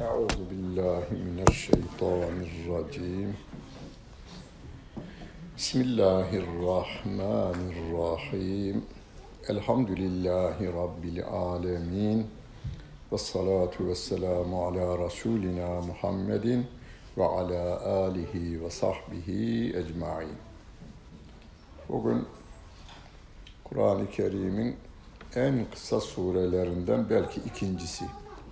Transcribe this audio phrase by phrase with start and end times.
[0.00, 3.34] أعوذ بالله من الشيطان الرجيم
[5.58, 8.76] بسم الله الرحمن الرحيم
[9.50, 12.18] الحمد لله رب العالمين
[13.10, 16.64] والصلاة والسلام على رسولنا محمد
[17.16, 17.62] وعلى
[18.06, 19.28] آله وصحبه
[19.74, 20.36] أجمعين
[21.88, 22.26] Bugün
[23.64, 24.76] Kur'an-ı Kerim'in
[25.36, 28.04] en kısa surelerinden belki ikincisi.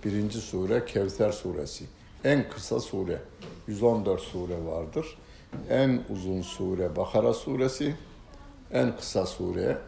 [0.04, 1.84] Birinci sure Kevser suresi.
[2.24, 3.22] En kısa sure.
[3.66, 5.18] 114 sure vardır.
[5.70, 7.94] En uzun sure Bakara suresi.
[8.72, 9.78] En kısa sure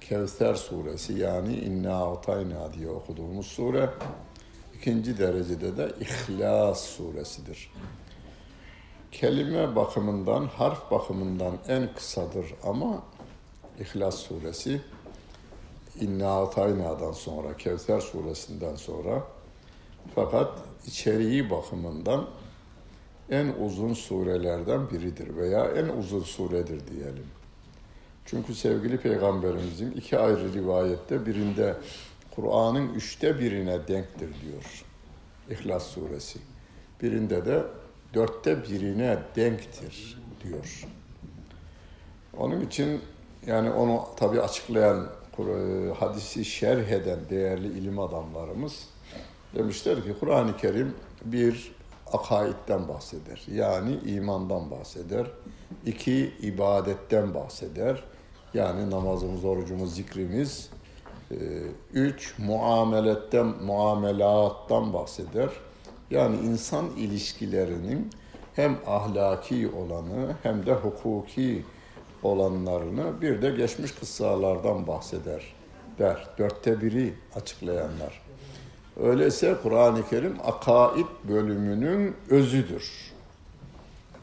[0.00, 3.90] Kevser suresi yani İnna Atayna diye okuduğumuz sure.
[4.78, 7.72] İkinci derecede de İhlas suresidir.
[9.12, 13.02] Kelime bakımından, harf bakımından en kısadır ama
[13.80, 14.80] İhlas suresi
[16.00, 19.22] İnna Atayna'dan sonra, Kevser suresinden sonra
[20.14, 22.26] fakat içeriği bakımından
[23.30, 27.26] en uzun surelerden biridir veya en uzun suredir diyelim.
[28.24, 31.76] Çünkü sevgili Peygamberimizin iki ayrı rivayette birinde
[32.34, 34.84] Kur'an'ın üçte birine denktir diyor.
[35.50, 36.38] İhlas suresi.
[37.02, 37.64] Birinde de
[38.14, 40.86] dörtte birine denktir diyor.
[42.36, 43.00] Onun için
[43.46, 45.06] yani onu tabi açıklayan
[45.98, 48.86] hadisi şerh eden değerli ilim adamlarımız
[49.54, 51.72] demişler ki Kur'an-ı Kerim bir
[52.12, 53.42] akaidden bahseder.
[53.52, 55.26] Yani imandan bahseder.
[55.86, 58.04] İki ibadetten bahseder.
[58.54, 60.70] Yani namazımız, orucumuz, zikrimiz.
[61.92, 65.48] Üç muameletten, muamelattan bahseder.
[66.10, 68.10] Yani insan ilişkilerinin
[68.54, 71.64] hem ahlaki olanı hem de hukuki
[72.22, 75.54] olanlarını bir de geçmiş kıssalardan bahseder
[75.98, 76.28] der.
[76.38, 78.29] Dörtte biri açıklayanlar.
[78.96, 83.12] Öyleyse Kur'an-ı Kerim akaid bölümünün özüdür.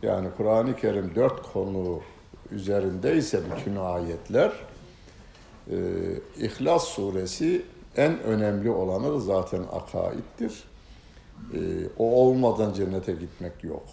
[0.02, 2.00] Yani Kur'an-ı Kerim dört konu
[2.52, 4.52] üzerindeyse bütün ayetler,
[5.72, 5.76] e,
[6.38, 7.66] İhlas suresi
[7.98, 10.64] en önemli olanı zaten akaiddir.
[11.54, 11.60] E,
[11.98, 13.84] o olmadan cennete gitmek yok.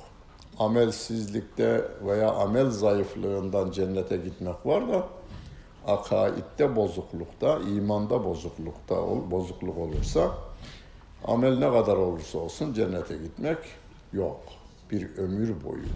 [0.58, 5.08] Amelsizlikte veya amel zayıflığından cennete gitmek var da
[5.86, 8.96] akaidde bozuklukta, imanda bozuklukta
[9.30, 10.34] bozukluk olursa
[11.24, 13.58] amel ne kadar olursa olsun cennete gitmek
[14.12, 14.40] yok.
[14.90, 15.86] Bir ömür boyu.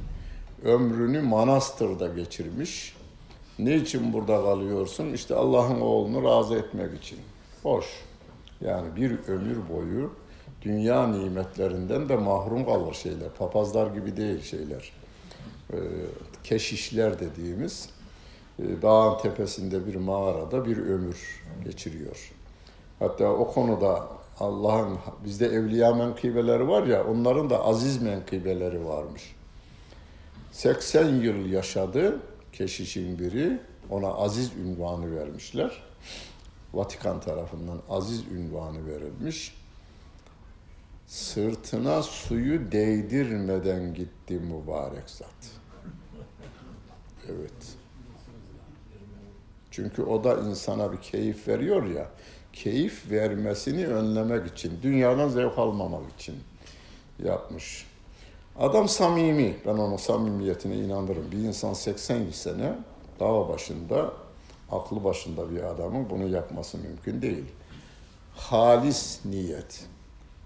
[0.64, 2.96] Ömrünü manastırda geçirmiş.
[3.58, 5.12] Niçin burada kalıyorsun?
[5.12, 7.18] İşte Allah'ın oğlunu razı etmek için.
[7.64, 7.86] Boş.
[8.60, 10.10] Yani bir ömür boyu
[10.62, 13.28] dünya nimetlerinden de mahrum kalır şeyler.
[13.38, 14.92] Papazlar gibi değil şeyler.
[16.44, 17.90] Keşişler dediğimiz
[18.58, 22.32] dağın tepesinde bir mağarada bir ömür geçiriyor.
[22.98, 24.08] Hatta o konuda
[24.40, 29.34] Allah'ın bizde evliya menkıbeleri var ya onların da aziz menkıbeleri varmış.
[30.52, 32.20] 80 yıl yaşadı
[32.52, 33.60] keşişin biri
[33.90, 35.82] ona aziz ünvanı vermişler.
[36.74, 39.58] Vatikan tarafından aziz ünvanı verilmiş.
[41.06, 45.50] Sırtına suyu değdirmeden gitti mübarek zat.
[47.28, 47.76] Evet.
[49.70, 52.10] Çünkü o da insana bir keyif veriyor ya
[52.62, 56.34] keyif vermesini önlemek için, dünyadan zevk almamak için
[57.24, 57.86] yapmış.
[58.58, 61.32] Adam samimi, ben onun samimiyetine inanırım.
[61.32, 62.74] Bir insan 80 sene
[63.20, 64.12] dağ başında,
[64.70, 67.44] aklı başında bir adamın bunu yapması mümkün değil.
[68.36, 69.86] Halis niyet.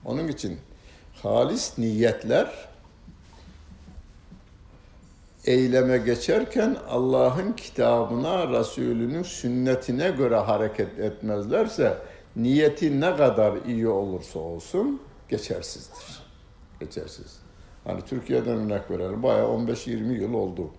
[0.04, 0.58] Onun için
[1.22, 2.68] halis niyetler
[5.44, 11.98] eyleme geçerken Allah'ın kitabına, Resulünün sünnetine göre hareket etmezlerse
[12.36, 16.22] niyeti ne kadar iyi olursa olsun geçersizdir.
[16.80, 17.38] Geçersiz.
[17.84, 19.22] Hani Türkiye'den örnek verelim.
[19.22, 20.70] Bayağı 15-20 yıl oldu.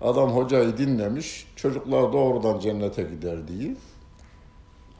[0.00, 1.46] Adam hocayı dinlemiş.
[1.56, 3.76] Çocuklar doğrudan cennete gider diye.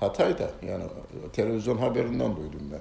[0.01, 0.85] Hatay'da yani
[1.33, 2.81] televizyon haberinden duydum ben.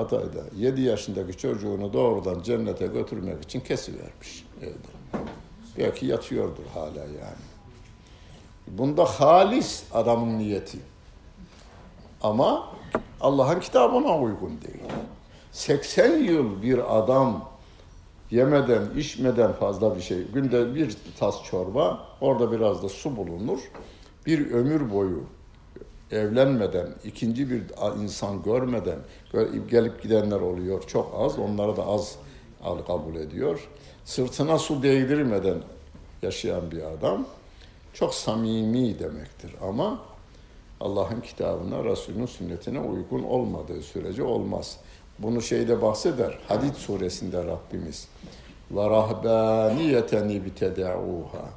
[0.00, 4.99] Hatay'da 7 yaşındaki çocuğunu doğrudan cennete götürmek için kesivermiş evde.
[5.80, 7.44] Belki yatıyordur hala yani.
[8.66, 10.78] Bunda halis adamın niyeti.
[12.22, 12.68] Ama
[13.20, 14.84] Allah'ın kitabına uygun değil.
[15.52, 17.50] 80 yıl bir adam
[18.30, 23.60] yemeden, içmeden fazla bir şey, günde bir tas çorba, orada biraz da su bulunur.
[24.26, 25.24] Bir ömür boyu
[26.10, 27.62] evlenmeden, ikinci bir
[28.02, 28.98] insan görmeden
[29.68, 30.82] gelip gidenler oluyor.
[30.86, 32.16] Çok az, onları da az
[32.86, 33.68] kabul ediyor.
[34.04, 35.58] Sırtına su değdirmeden
[36.22, 37.26] yaşayan bir adam
[37.92, 39.98] çok samimi demektir ama
[40.80, 44.76] Allah'ın kitabına, Resulünün sünnetine uygun olmadığı sürece olmaz.
[45.18, 46.38] Bunu şeyde bahseder.
[46.48, 48.08] Hadid suresinde Rabbimiz.
[48.70, 51.48] Ve rahbaniyeten ibtedauha.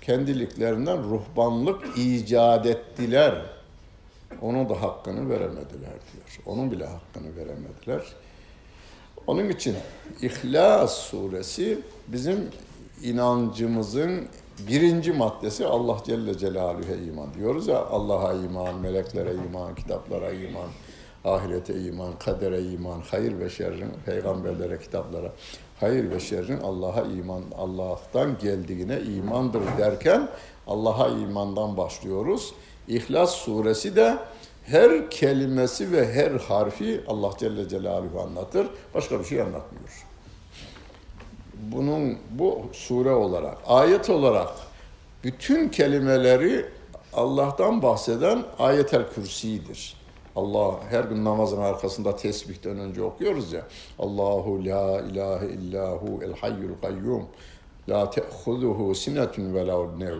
[0.00, 3.42] Kendiliklerinden ruhbanlık icat ettiler.
[4.42, 5.80] Onun da hakkını veremediler
[6.12, 6.40] diyor.
[6.46, 8.02] Onun bile hakkını veremediler.
[9.26, 9.76] Onun için
[10.22, 11.78] İhlas suresi
[12.08, 12.50] bizim
[13.02, 14.28] inancımızın
[14.68, 20.68] birinci maddesi Allah Celle Celaluhu'ya iman diyoruz ya Allah'a iman, meleklere iman, kitaplara iman,
[21.24, 25.32] ahirete iman, kadere iman, hayır ve şerrin, peygamberlere, kitaplara,
[25.80, 30.28] hayır ve şerrin Allah'a iman, Allah'tan geldiğine imandır derken
[30.66, 32.54] Allah'a imandan başlıyoruz.
[32.88, 34.18] İhlas suresi de
[34.66, 38.66] her kelimesi ve her harfi Allah Celle Celaluhu anlatır.
[38.94, 40.06] Başka bir şey anlatmıyor.
[41.54, 44.48] Bunun bu sure olarak, ayet olarak
[45.24, 46.66] bütün kelimeleri
[47.12, 49.96] Allah'tan bahseden ayetel kürsidir.
[50.36, 53.62] Allah her gün namazın arkasında tesbihten önce okuyoruz ya.
[53.98, 57.26] Allahu la ilahe illahu el hayyul kayyum.
[57.88, 60.18] La te'huzuhu sinetun ve la nev.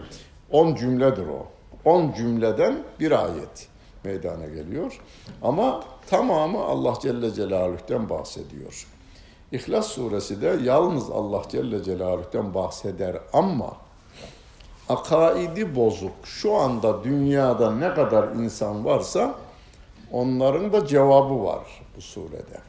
[0.50, 1.46] 10 cümledir o.
[1.84, 3.68] 10 cümleden bir ayet
[4.04, 5.00] meydana geliyor.
[5.42, 8.86] Ama tamamı Allah Celle Celaluhu'dan bahsediyor.
[9.52, 13.76] İhlas suresi de yalnız Allah Celle Celaluhu'dan bahseder ama
[14.88, 19.34] akaidi bozuk şu anda dünyada ne kadar insan varsa
[20.12, 22.60] onların da cevabı var bu surede.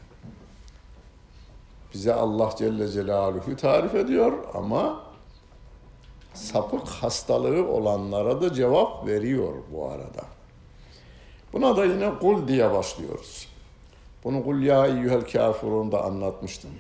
[1.93, 4.99] Bize Allah Celle Celaluhu tarif ediyor ama
[6.33, 10.34] sapık hastalığı olanlara da cevap veriyor bu arada.
[11.55, 13.47] Buna da yine kul diye başlıyoruz.
[14.23, 16.71] Bunu kul ya eyyuhel kafirun da anlatmıştım.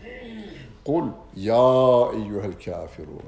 [0.85, 1.03] Kul
[1.35, 3.21] ya eyyuhel kafirun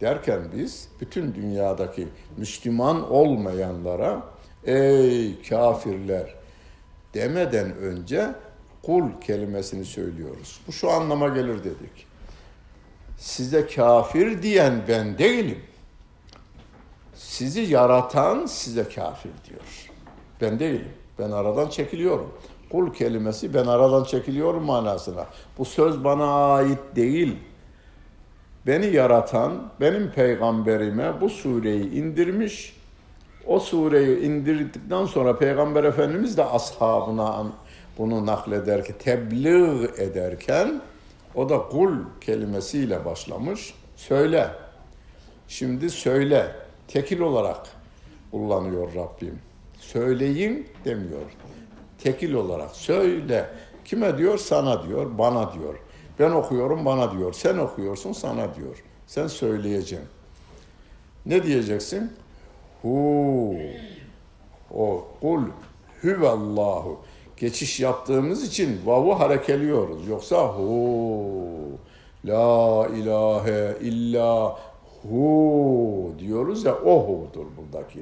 [0.00, 4.22] derken biz bütün dünyadaki Müslüman olmayanlara
[4.64, 6.34] ey kafirler
[7.14, 8.34] demeden önce
[8.82, 10.60] kul kelimesini söylüyoruz.
[10.66, 12.06] Bu şu anlama gelir dedik.
[13.18, 15.62] Size kafir diyen ben değilim.
[17.14, 19.87] Sizi yaratan size kafir diyor.
[20.40, 20.88] Ben değilim.
[21.18, 22.34] Ben aradan çekiliyorum.
[22.72, 25.26] Kul kelimesi ben aradan çekiliyorum manasına.
[25.58, 27.36] Bu söz bana ait değil.
[28.66, 32.76] Beni yaratan, benim peygamberime bu sureyi indirmiş.
[33.46, 37.46] O sureyi indirdikten sonra Peygamber Efendimiz de ashabına
[37.98, 40.80] bunu naklederken, tebliğ ederken
[41.34, 43.74] o da kul kelimesiyle başlamış.
[43.96, 44.50] Söyle.
[45.48, 46.46] Şimdi söyle.
[46.88, 47.66] Tekil olarak
[48.30, 49.47] kullanıyor Rabbim.
[49.92, 51.36] Söyleyin demiyor.
[51.98, 53.50] Tekil olarak söyle.
[53.84, 54.38] Kime diyor?
[54.38, 55.74] Sana diyor, bana diyor.
[56.18, 57.32] Ben okuyorum bana diyor.
[57.32, 58.84] Sen okuyorsun sana diyor.
[59.06, 60.08] Sen söyleyeceksin.
[61.26, 62.12] Ne diyeceksin?
[62.82, 63.54] Hu.
[64.74, 65.42] O kul
[66.02, 67.00] huvallahu.
[67.36, 70.08] Geçiş yaptığımız için vavu harekeliyoruz.
[70.08, 71.48] Yoksa hu.
[72.24, 74.58] La ilahe illa
[75.02, 78.00] hu diyoruz ya o hu'dur buradaki.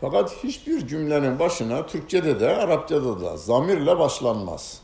[0.00, 4.80] Fakat hiçbir cümlenin başına Türkçede de Arapçada da zamirle başlanmaz.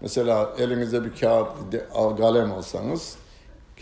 [0.00, 1.48] Mesela elinizde bir kağıt,
[1.92, 3.16] kalem olsanız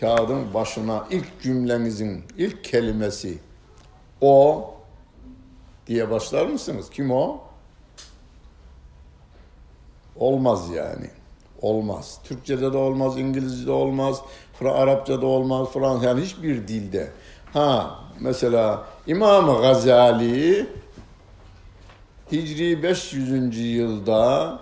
[0.00, 3.38] kağıdın başına ilk cümlenizin ilk kelimesi
[4.20, 4.64] o
[5.86, 6.90] diye başlar mısınız?
[6.90, 7.40] Kim o?
[10.16, 11.10] Olmaz yani.
[11.62, 12.18] Olmaz.
[12.24, 14.20] Türkçe'de de olmaz, İngilizce'de olmaz,
[14.60, 17.12] Arapça'da olmaz, Fransız yani hiçbir dilde.
[17.52, 20.66] Ha mesela İmam Gazali
[22.32, 23.58] Hicri 500.
[23.58, 24.58] yılda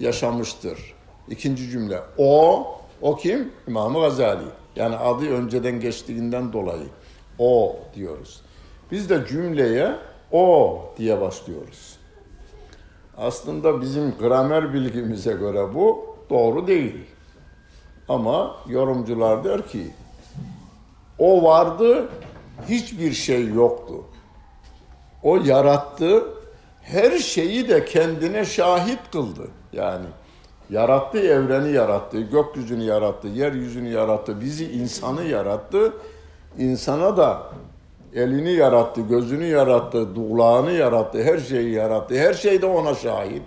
[0.00, 0.94] yaşamıştır.
[1.28, 2.00] İkinci cümle.
[2.18, 2.66] O,
[3.02, 3.52] o kim?
[3.68, 4.44] İmam Gazali.
[4.76, 6.86] Yani adı önceden geçtiğinden dolayı.
[7.38, 8.40] O diyoruz.
[8.90, 9.96] Biz de cümleye
[10.32, 11.96] o diye başlıyoruz.
[13.16, 16.96] Aslında bizim gramer bilgimize göre bu doğru değil.
[18.08, 19.90] Ama yorumcular der ki
[21.20, 22.08] o vardı,
[22.68, 23.94] hiçbir şey yoktu.
[25.22, 26.24] O yarattı,
[26.82, 29.48] her şeyi de kendine şahit kıldı.
[29.72, 30.06] Yani
[30.70, 35.92] yarattı, evreni yarattı, gökyüzünü yarattı, yeryüzünü yarattı, bizi insanı yarattı.
[36.58, 37.42] İnsana da
[38.14, 42.14] elini yarattı, gözünü yarattı, kulağını yarattı, her şeyi yarattı.
[42.14, 43.42] Her şey de ona şahit.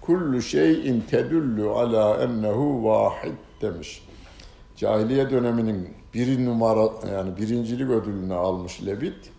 [0.00, 4.02] Kullu şeyin tedullu ala ennehu vahid demiş.
[4.76, 9.30] Cahiliye döneminin bir numara yani birincilik ödülünü almış Lebit.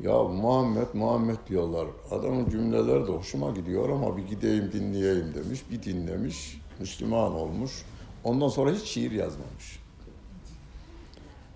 [0.00, 1.86] Ya Muhammed Muhammed diyorlar.
[2.10, 5.62] Adamın cümleleri de hoşuma gidiyor ama bir gideyim dinleyeyim demiş.
[5.70, 6.60] Bir dinlemiş.
[6.80, 7.84] Müslüman olmuş.
[8.24, 9.80] Ondan sonra hiç şiir yazmamış.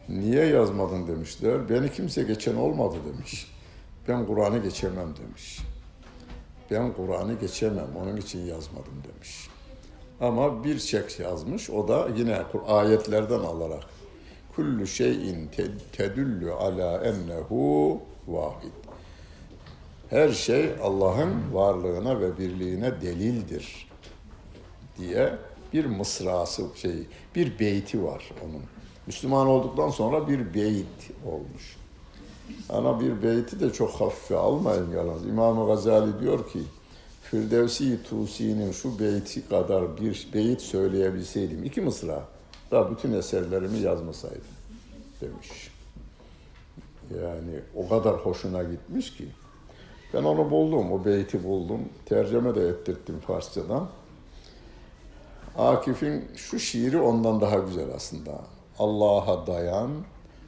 [0.09, 1.69] Niye yazmadın demişler.
[1.69, 3.53] Beni kimse geçen olmadı demiş.
[4.09, 5.61] Ben Kur'an'ı geçemem demiş.
[6.71, 9.49] ben Kur'an'ı geçemem onun için yazmadım demiş.
[10.21, 13.85] Ama bir çek yazmış o da yine ayetlerden alarak
[14.57, 15.51] kullu şeyin
[15.93, 18.73] tedullu ala ennehu vahid.
[20.11, 23.89] Her şey Allah'ın varlığına ve birliğine delildir
[24.99, 25.33] diye
[25.73, 28.63] bir mısrası şey, bir beyti var onun.
[29.07, 31.77] Müslüman olduktan sonra bir beyt olmuş.
[32.69, 35.27] Ama bir beyti de çok hafife almayın yalnız.
[35.27, 36.59] İmam Gazali diyor ki,
[37.31, 42.23] Firdevsi Tusi'nin şu beyti kadar bir beyit söyleyebilseydim, iki mısra,
[42.71, 44.41] da bütün eserlerimi yazmasaydım
[45.21, 45.71] demiş.
[47.11, 49.25] Yani o kadar hoşuna gitmiş ki.
[50.15, 51.81] Ben onu buldum, o beyti buldum.
[52.07, 53.89] Tercüme de ettirttim Farsçadan.
[55.59, 58.41] Akif'in şu şiiri ondan daha güzel aslında.
[58.79, 59.91] Allah'a dayan,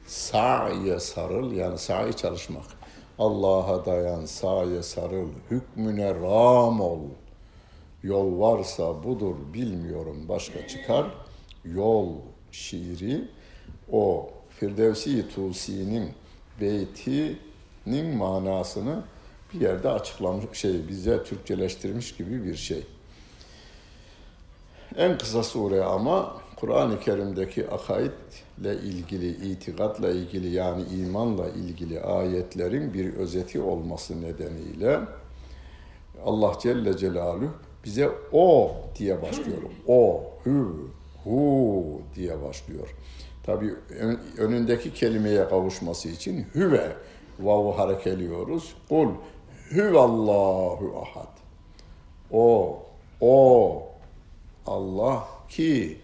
[0.07, 2.80] sa'iye sarıl, yani sa'i çalışmak.
[3.21, 6.99] Allah'a dayan, sa'iye sarıl, hükmüne ram ol.
[8.03, 11.05] Yol varsa budur, bilmiyorum başka çıkar.
[11.65, 12.09] Yol
[12.51, 13.27] şiiri
[13.91, 16.09] o Firdevsi Tusi'nin
[16.61, 19.03] beytinin manasını
[19.53, 22.85] bir yerde açıklamış şey bize Türkçeleştirmiş gibi bir şey.
[24.95, 33.13] En kısa sure ama Kur'an-ı Kerim'deki akaidle ilgili, itikatla ilgili yani imanla ilgili ayetlerin bir
[33.13, 34.99] özeti olması nedeniyle
[36.25, 37.49] Allah Celle Celaluhu
[37.85, 39.57] bize o diye başlıyor.
[39.87, 40.89] O, hu,
[41.23, 42.95] hu diye başlıyor.
[43.43, 43.73] Tabi
[44.37, 46.95] önündeki kelimeye kavuşması için hüve
[47.39, 48.75] vavu harekeliyoruz.
[48.89, 49.09] Kul
[49.71, 51.37] hüvallahu ahad.
[52.31, 52.79] O,
[53.21, 53.83] o
[54.65, 55.97] Allah ki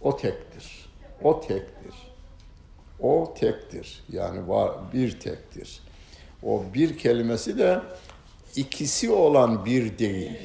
[0.00, 0.88] o tektir.
[1.22, 1.94] O tektir.
[3.00, 4.04] O tektir.
[4.12, 5.80] Yani var bir tektir.
[6.42, 7.80] O bir kelimesi de
[8.56, 10.38] ikisi olan bir değil.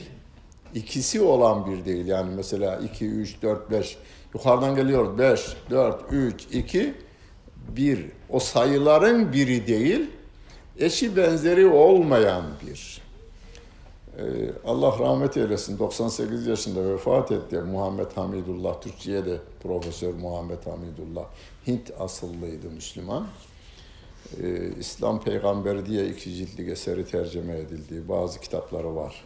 [0.75, 2.05] İkisi olan bir değil.
[2.05, 3.97] Yani mesela 2, 3, 4, 5
[4.33, 6.93] yukarıdan geliyor 5, 4, 3, 2,
[7.69, 8.05] 1.
[8.29, 10.09] O sayıların biri değil,
[10.79, 13.00] eşi benzeri olmayan bir.
[14.17, 21.25] Ee, Allah rahmet eylesin 98 yaşında vefat etti Muhammed Hamidullah Türkçe'ye de Profesör Muhammed Hamidullah
[21.67, 23.27] Hint asıllıydı Müslüman.
[24.43, 29.23] Ee, İslam Peygamberi diye iki ciltlik eseri tercüme edildiği bazı kitapları var.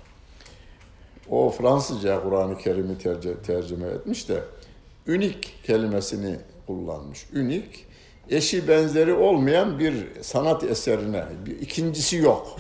[1.29, 2.97] O Fransızca Kur'an-ı Kerim'i
[3.45, 4.43] tercüme etmiş de
[5.07, 7.27] ünik kelimesini kullanmış.
[7.33, 7.85] Ünik
[8.29, 12.57] eşi benzeri olmayan bir sanat eserine, bir ikincisi yok.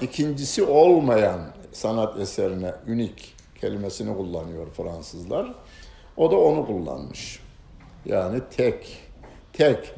[0.00, 1.40] İkincisi olmayan
[1.72, 5.54] sanat eserine ünik kelimesini kullanıyor Fransızlar.
[6.16, 7.40] O da onu kullanmış.
[8.04, 8.98] Yani tek,
[9.52, 9.94] tek.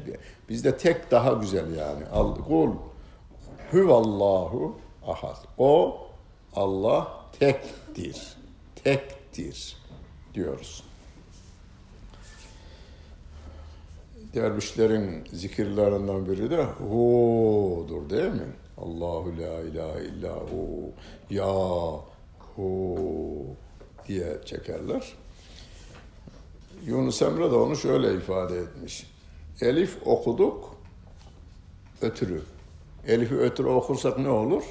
[0.49, 2.05] Bizde tek daha güzel yani.
[2.13, 2.71] Al, kul
[3.71, 4.75] huvallahu
[5.07, 5.37] ahad.
[5.57, 5.97] O
[6.55, 8.37] Allah tektir.
[8.83, 9.77] Tektir
[10.33, 10.83] diyoruz.
[14.33, 18.47] Dervişlerin zikirlerinden biri de hu'dur değil mi?
[18.77, 20.91] Allahu la ilahe illa hu
[21.29, 21.53] ya
[22.55, 22.97] hu
[24.07, 25.13] diye çekerler.
[26.85, 29.07] Yunus Emre de onu şöyle ifade etmiş.
[29.61, 30.75] Elif okuduk,
[32.01, 32.41] ötürü.
[33.07, 34.63] Elif'i ötürü okursak ne olur?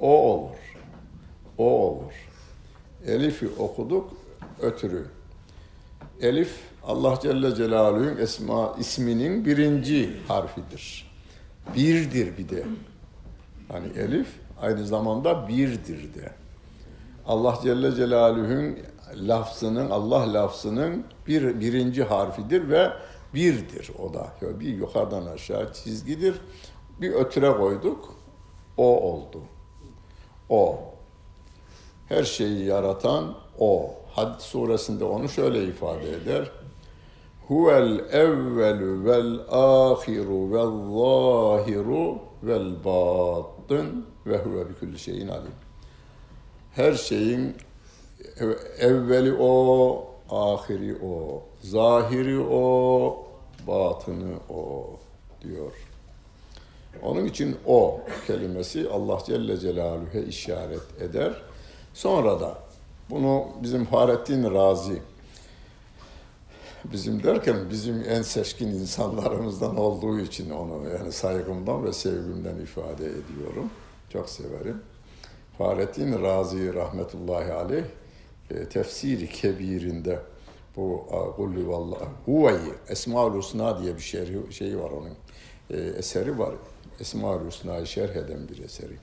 [0.00, 0.56] O olur.
[1.58, 2.12] O olur.
[3.06, 4.12] Elif'i okuduk,
[4.60, 5.06] ötürü.
[6.20, 11.10] Elif Allah Celle Celaluhu'nun esma isminin birinci harfidir.
[11.76, 12.64] Birdir bir de.
[13.68, 14.28] Hani elif
[14.60, 16.32] aynı zamanda birdir de.
[17.26, 18.78] Allah Celle Celaluhu'nun
[19.14, 22.90] lafzının, Allah lafzının bir birinci harfidir ve
[23.34, 24.28] birdir o da.
[24.60, 26.34] Bir yukarıdan aşağı çizgidir.
[27.00, 28.14] Bir ötüre koyduk,
[28.76, 29.42] o oldu.
[30.48, 30.80] O.
[32.08, 33.94] Her şeyi yaratan o.
[34.10, 36.50] Had suresinde onu şöyle ifade eder
[37.50, 45.52] huvel evvelu vel ahiru vel zahiru vel batın ve huve bi kulli şeyin alim.
[46.72, 47.56] Her şeyin
[48.78, 53.26] evveli o, ahiri o, zahiri o,
[53.66, 54.86] batını o
[55.42, 55.72] diyor.
[57.02, 61.42] Onun için o kelimesi Allah Celle Celaluhu'ya işaret eder.
[61.94, 62.58] Sonra da
[63.10, 65.02] bunu bizim Fahrettin Razi
[66.84, 73.70] bizim derken bizim en seçkin insanlarımızdan olduğu için onu yani saygımdan ve sevgimden ifade ediyorum.
[74.12, 74.82] Çok severim.
[75.58, 77.84] Fahrettin Razi rahmetullahi aleyh
[78.50, 80.18] e, tefsiri kebirinde
[80.76, 81.06] bu
[81.36, 85.14] Kulli vallahi Huveyi Esmaül Husna diye bir şerhi, şeyi var onun.
[85.70, 86.54] E, eseri var.
[87.00, 88.96] Esmaül Husna'yı şerh eden bir eseri.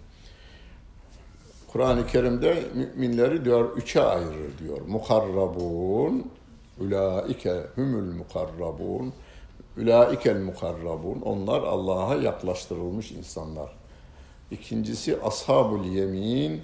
[1.67, 4.81] Kur'an-ı Kerim'de müminleri diyor üçe ayırır diyor.
[4.87, 6.31] Mukarrabun,
[6.79, 9.13] ulaike humul mukarrabun,
[9.77, 11.21] ulaikel mukarrabun.
[11.21, 13.69] Onlar Allah'a yaklaştırılmış insanlar.
[14.51, 16.61] İkincisi ashabul yemin,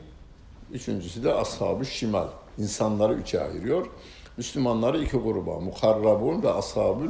[0.71, 2.27] üçüncüsü de ashab şimal.
[2.57, 3.87] İnsanları üçe ayırıyor.
[4.37, 7.09] Müslümanları iki gruba, mukarrabun ve ashabul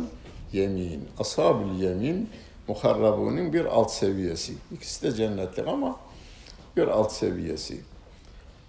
[0.54, 1.08] yemin.
[1.20, 2.30] Ashabul yemin,
[2.68, 4.54] mukarrabunun bir alt seviyesi.
[4.72, 6.00] İkisi de cennetlik ama
[6.78, 7.82] bir alt seviyesi.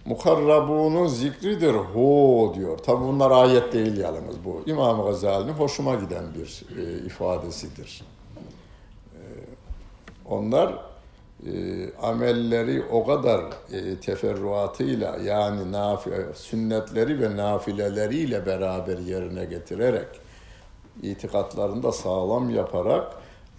[0.05, 2.77] Mukarrabunun zikridir hu diyor.
[2.77, 4.61] Tabi bunlar ayet değil yalnız bu.
[4.65, 8.03] İmam Gazali'nin hoşuma giden bir e, ifadesidir.
[9.13, 9.21] E,
[10.25, 10.73] onlar
[11.45, 11.51] e,
[12.01, 20.07] amelleri o kadar e, teferruatıyla yani nafi, sünnetleri ve nafileleriyle beraber yerine getirerek
[21.01, 23.13] itikatlarında sağlam yaparak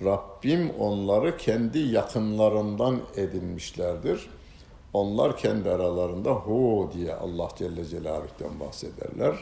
[0.05, 4.29] Rabbim onları kendi yakınlarından edinmişlerdir.
[4.97, 9.37] Onlar kendi aralarında hu diye Allah Celle Celaluhu'dan bahsederler.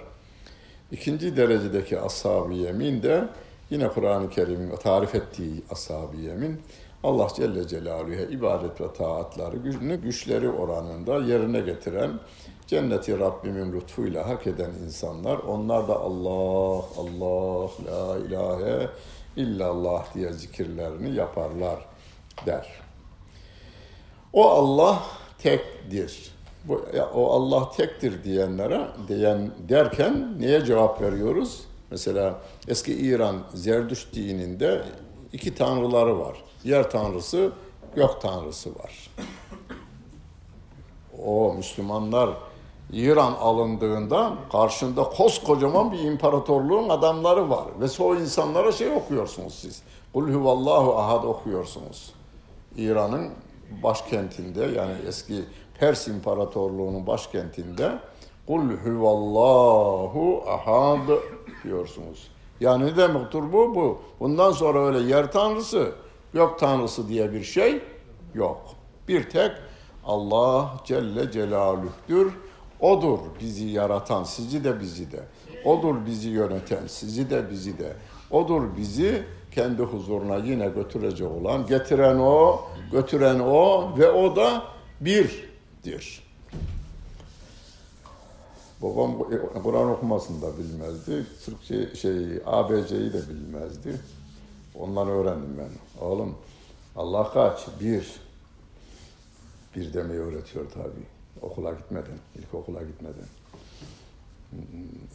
[0.92, 3.28] İkinci derecedeki ashab-ı yemin de
[3.70, 6.60] yine Kur'an-ı Kerim'in tarif ettiği ashab-ı yemin
[7.02, 12.10] Allah Celle Celaluhu'ya ibadet ve taatları güçlü güçleri oranında yerine getiren
[12.66, 18.88] cenneti Rabbimin lütfuyla hak eden insanlar onlar da Allah Allah la ilahe
[19.36, 21.86] illallah diye zikirlerini yaparlar
[22.46, 22.68] der.
[24.32, 25.02] O Allah
[25.44, 26.34] tektir.
[26.64, 31.60] Bu, o Allah tektir diyenlere diyen derken neye cevap veriyoruz?
[31.90, 34.84] Mesela eski İran Zerdüş dininde
[35.32, 36.44] iki tanrıları var.
[36.64, 37.52] Yer tanrısı,
[37.94, 39.10] gök tanrısı var.
[41.24, 42.30] O Müslümanlar
[42.92, 47.66] İran alındığında karşında koskocaman bir imparatorluğun adamları var.
[47.80, 49.82] Ve o insanlara şey okuyorsunuz siz.
[50.12, 52.12] Kul huvallahu ahad okuyorsunuz.
[52.76, 53.30] İran'ın
[53.82, 55.44] başkentinde yani eski
[55.78, 57.98] Pers İmparatorluğu'nun başkentinde
[58.46, 61.08] Kul huvallahu ahad
[61.64, 62.30] diyorsunuz.
[62.60, 63.74] Yani ne demektir bu?
[63.74, 63.98] Bu.
[64.20, 65.92] Bundan sonra öyle yer tanrısı,
[66.32, 67.82] gök tanrısı diye bir şey
[68.34, 68.62] yok.
[69.08, 69.52] Bir tek
[70.04, 72.32] Allah Celle Celaluh'tür.
[72.80, 75.20] Odur bizi yaratan, sizi de bizi de.
[75.64, 77.96] Odur bizi yöneten, sizi de bizi de.
[78.30, 79.22] Odur bizi
[79.54, 82.60] kendi huzuruna yine götürecek olan, getiren o,
[82.92, 84.62] götüren o ve o da
[85.00, 86.22] birdir.
[88.82, 89.18] Babam
[89.62, 91.26] Kur'an okumasını da bilmezdi.
[91.44, 94.00] Türkçe şey ABC'yi de bilmezdi.
[94.74, 96.04] Ondan öğrendim ben.
[96.06, 96.34] Oğlum
[96.96, 97.66] Allah kaç?
[97.80, 98.12] Bir.
[99.76, 101.06] Bir demeyi öğretiyor tabii.
[101.42, 103.26] Okula gitmeden, ilk okula gitmeden.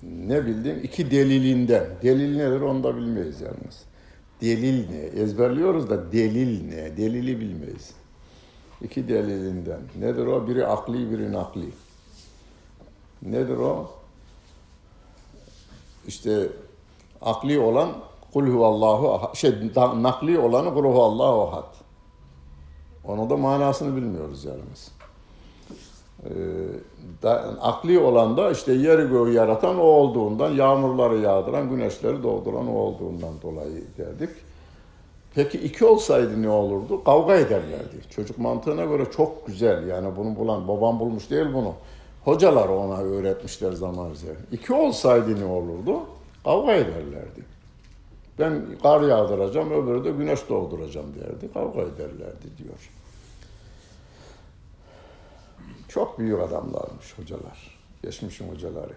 [0.04, 0.80] Ne bildin?
[0.80, 1.88] İki delilinden.
[2.02, 3.89] Delil nedir onu da bilmeyiz yalnız.
[4.42, 5.22] Delil ne?
[5.22, 6.98] Ezberliyoruz da delil ne?
[6.98, 7.92] Delili bilmeyiz.
[8.82, 9.82] İki delilinden.
[10.00, 10.48] Nedir o?
[10.48, 11.70] Biri akli, biri nakli.
[13.22, 13.92] Nedir o?
[16.08, 16.50] İşte
[17.22, 17.90] akli olan
[18.34, 19.52] kul huvallahu şey
[19.96, 21.76] nakli olanı kul huvallahu ahad.
[23.04, 24.46] Onu da manasını bilmiyoruz.
[24.46, 24.50] Ee,
[27.24, 32.78] da, akli olan da işte yeri göğü yaratan o olduğundan, yağmurları yağdıran, güneşleri doğduran o
[32.78, 34.30] olduğundan dolayı derdik.
[35.36, 37.04] Peki iki olsaydı ne olurdu?
[37.04, 37.96] Kavga ederlerdi.
[38.10, 39.88] Çocuk mantığına göre çok güzel.
[39.88, 41.74] Yani bunu bulan, babam bulmuş değil bunu.
[42.24, 44.38] Hocalar ona öğretmişler zaman üzeri.
[44.52, 46.00] İki olsaydı ne olurdu?
[46.44, 47.44] Kavga ederlerdi.
[48.40, 51.54] Ben kar yağdıracağım, öbürü de güneş doğduracağım derdi.
[51.54, 52.90] Kavga ederlerdi diyor.
[55.90, 57.80] Çok büyük adamlarmış hocalar.
[58.04, 58.94] Geçmişin hocaları.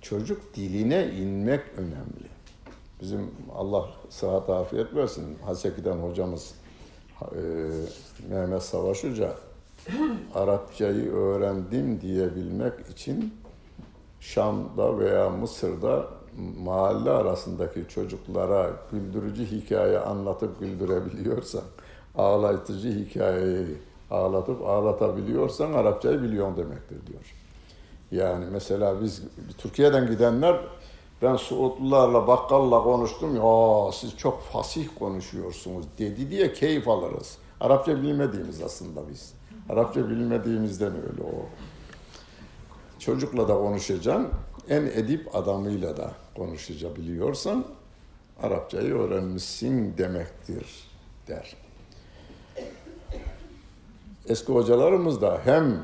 [0.00, 2.28] Çocuk diline inmek önemli.
[3.00, 5.38] Bizim Allah sıhhat afiyet versin.
[5.44, 6.54] Haseki'den hocamız
[7.22, 7.40] e,
[8.28, 9.34] Mehmet Savaş Hoca
[10.34, 13.34] Arapçayı öğrendim diyebilmek için
[14.20, 16.08] Şam'da veya Mısır'da
[16.58, 21.64] mahalle arasındaki çocuklara güldürücü hikaye anlatıp güldürebiliyorsan,
[22.16, 23.78] ağlatıcı hikayeyi
[24.14, 27.34] ağlatıp ağlatabiliyorsan Arapçayı biliyorsun demektir diyor.
[28.10, 29.22] Yani mesela biz
[29.58, 30.60] Türkiye'den gidenler
[31.22, 37.38] ben Suudlularla, bakkalla konuştum ya siz çok fasih konuşuyorsunuz dedi diye keyif alırız.
[37.60, 39.34] Arapça bilmediğimiz aslında biz.
[39.68, 41.46] Arapça bilmediğimizden öyle o.
[42.98, 44.28] Çocukla da konuşacaksın,
[44.68, 47.64] en edip adamıyla da konuşabiliyorsan
[48.42, 50.66] Arapçayı öğrenmişsin demektir
[51.28, 51.63] der.
[54.28, 55.78] Eski hocalarımız da hem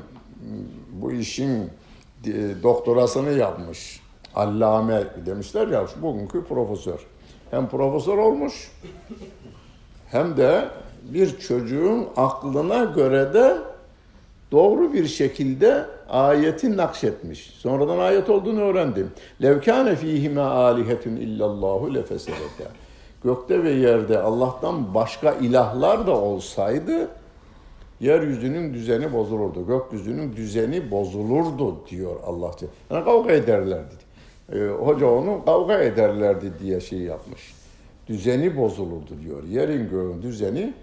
[0.91, 1.69] bu işin
[2.63, 4.01] doktorasını yapmış,
[4.35, 7.07] allame demişler ya, bugünkü profesör.
[7.51, 8.71] Hem profesör olmuş,
[10.07, 10.69] hem de
[11.03, 13.57] bir çocuğun aklına göre de
[14.51, 17.49] doğru bir şekilde ayeti nakşetmiş.
[17.57, 19.11] Sonradan ayet olduğunu öğrendim.
[19.41, 22.67] Levkâne fîhime âlihetun illallahu lefesedete.
[23.23, 27.07] Gökte ve yerde Allah'tan başka ilahlar da olsaydı
[28.01, 29.67] yeryüzünün düzeni bozulurdu.
[29.67, 32.51] Gökyüzünün düzeni bozulurdu diyor Allah.
[32.89, 33.95] Yani kavga ederlerdi.
[34.53, 37.53] Ee, hoca onu kavga ederlerdi diye şey yapmış.
[38.07, 39.43] Düzeni bozulurdu diyor.
[39.43, 40.73] Yerin göğün düzeni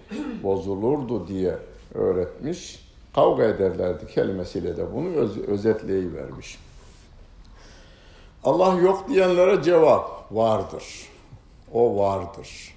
[0.43, 1.55] bozulurdu diye
[1.95, 2.89] öğretmiş.
[3.15, 6.59] Kavga ederlerdi kelimesiyle de bunu öz, özetleyivermiş.
[8.45, 10.85] Allah yok diyenlere cevap vardır.
[11.73, 12.75] O vardır.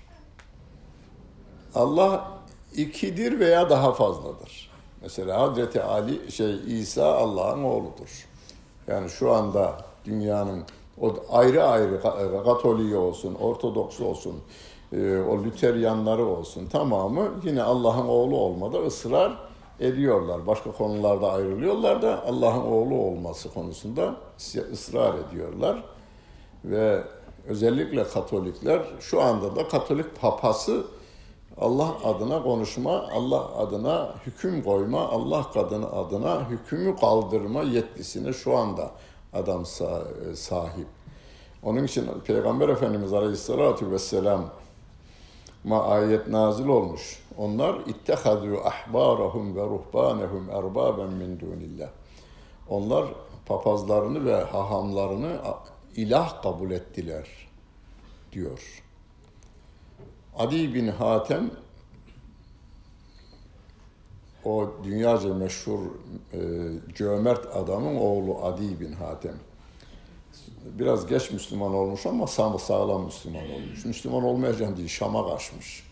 [1.76, 2.41] Allah
[2.76, 4.72] ikidir veya daha fazladır.
[5.02, 8.28] Mesela Hazreti Ali şey İsa Allah'ın oğludur.
[8.88, 10.64] Yani şu anda dünyanın
[11.02, 12.02] o ayrı ayrı
[12.44, 14.36] Katoliği olsun, Ortodoks olsun,
[14.94, 19.38] e, o Lüteryanları olsun tamamı yine Allah'ın oğlu olmada ısrar
[19.80, 20.48] ediyorlar.
[20.48, 24.16] Başka konularda ayrılıyorlar da Allah'ın oğlu olması konusunda
[24.72, 25.84] ısrar ediyorlar.
[26.66, 27.04] Ve
[27.48, 30.84] özellikle Katolikler şu anda da Katolik papası
[31.58, 38.92] Allah adına konuşma, Allah adına hüküm koyma, Allah kadını adına hükümü kaldırma yetkisine şu anda
[39.34, 39.66] adam
[40.36, 40.88] sahip.
[41.64, 44.50] Onun için Peygamber Efendimiz Aleyhisselatü Vesselam
[45.64, 47.24] ma ayet nazil olmuş.
[47.38, 51.90] Onlar ittehadu ahbarahum ve ruhbanehum erbaben min dunillah.
[52.70, 53.06] Onlar
[53.46, 55.38] papazlarını ve hahamlarını
[55.96, 57.28] ilah kabul ettiler
[58.32, 58.84] diyor.
[60.38, 61.52] Adi bin Hatem
[64.46, 65.80] o dünyaca meşhur
[66.34, 66.40] e,
[66.96, 69.36] cömert adamın oğlu Adi bin Hatem.
[70.66, 73.86] Biraz geç Müslüman olmuş ama sağlam Müslüman olmuş.
[73.86, 75.84] Müslüman olmayacağım diye Şam'a kaçmış.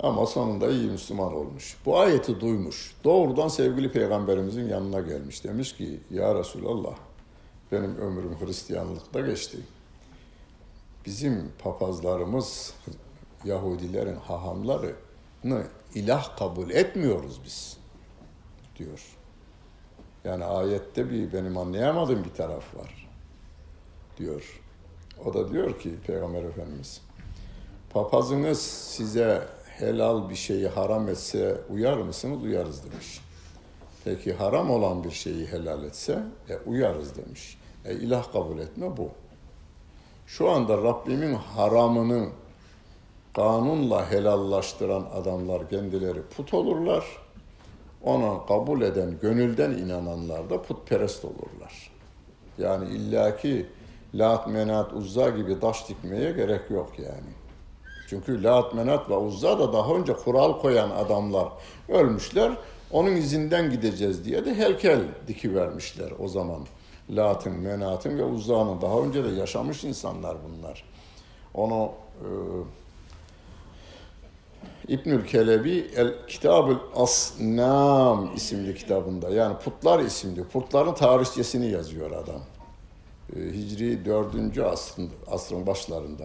[0.00, 1.76] Ama sonunda iyi Müslüman olmuş.
[1.86, 2.94] Bu ayeti duymuş.
[3.04, 5.44] Doğrudan sevgili peygamberimizin yanına gelmiş.
[5.44, 6.94] Demiş ki ya Resulallah
[7.72, 9.58] benim ömrüm Hristiyanlıkta geçti.
[11.06, 12.74] Bizim papazlarımız
[13.44, 17.76] Yahudilerin hahamlarını ilah kabul etmiyoruz biz
[18.78, 19.16] diyor.
[20.24, 23.08] Yani ayette bir benim anlayamadığım bir taraf var
[24.18, 24.60] diyor.
[25.24, 27.00] O da diyor ki Peygamber Efendimiz
[27.92, 32.42] papazınız size helal bir şeyi haram etse uyar mısınız?
[32.42, 33.20] Uyarız demiş.
[34.04, 37.58] Peki haram olan bir şeyi helal etse e, uyarız demiş.
[37.84, 39.08] E, ilah kabul etme bu.
[40.26, 42.28] Şu anda Rabbimin haramını
[43.34, 47.04] kanunla helallaştıran adamlar kendileri put olurlar.
[48.02, 51.90] Ona kabul eden, gönülden inananlar da putperest olurlar.
[52.58, 53.66] Yani illaki
[54.14, 57.32] Lat, Menat, Uzza gibi taş dikmeye gerek yok yani.
[58.08, 61.48] Çünkü Lat, Menat ve Uzza da daha önce kural koyan adamlar
[61.88, 62.52] ölmüşler.
[62.90, 66.60] Onun izinden gideceğiz diye de heykel dikivermişler o zaman.
[67.10, 70.84] Lat'ın, Menat'ın ve Uzza'nın daha önce de yaşamış insanlar bunlar.
[71.54, 72.28] Onu e,
[74.88, 82.40] İbnül Kelebi El Kitabül Asnam isimli kitabında yani Putlar isimli putların tarihçesini yazıyor adam.
[83.36, 84.58] E, Hicri 4.
[84.58, 86.24] asrın, asrın başlarında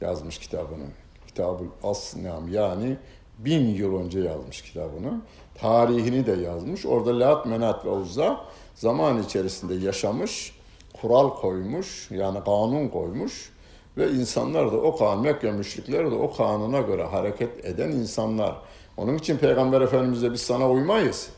[0.00, 0.86] yazmış kitabını.
[1.26, 2.96] Kitabül Asnam yani
[3.38, 5.20] bin yıl önce yazmış kitabını.
[5.54, 6.86] Tarihini de yazmış.
[6.86, 10.58] Orada Lat, Menat ve Uzza zaman içerisinde yaşamış,
[11.00, 13.53] kural koymuş, yani kanun koymuş
[13.96, 18.56] ve insanlar da o kanun, Mekke müşrikler de o kanuna göre hareket eden insanlar.
[18.96, 21.30] Onun için Peygamber Efendimiz'e biz sana uymayız.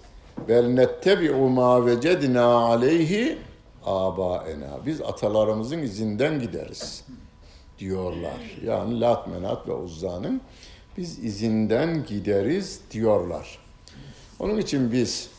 [0.49, 3.39] Bel nettebi'u ma vecedina aleyhi
[3.85, 4.79] abaena.
[4.87, 7.05] Biz atalarımızın izinden gideriz
[7.79, 8.59] diyorlar.
[8.65, 10.41] Yani Lat, Menat ve Uzza'nın
[10.97, 13.59] biz izinden gideriz diyorlar.
[14.41, 15.31] Onun için biz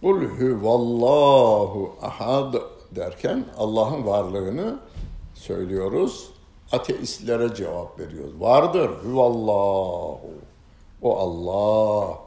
[0.00, 2.54] Kul huvallahu ahad
[2.96, 4.78] derken Allah'ın varlığını
[5.38, 6.30] söylüyoruz.
[6.72, 8.40] Ateistlere cevap veriyoruz.
[8.40, 10.20] Vardır huvallahu.
[11.02, 12.18] O Allah.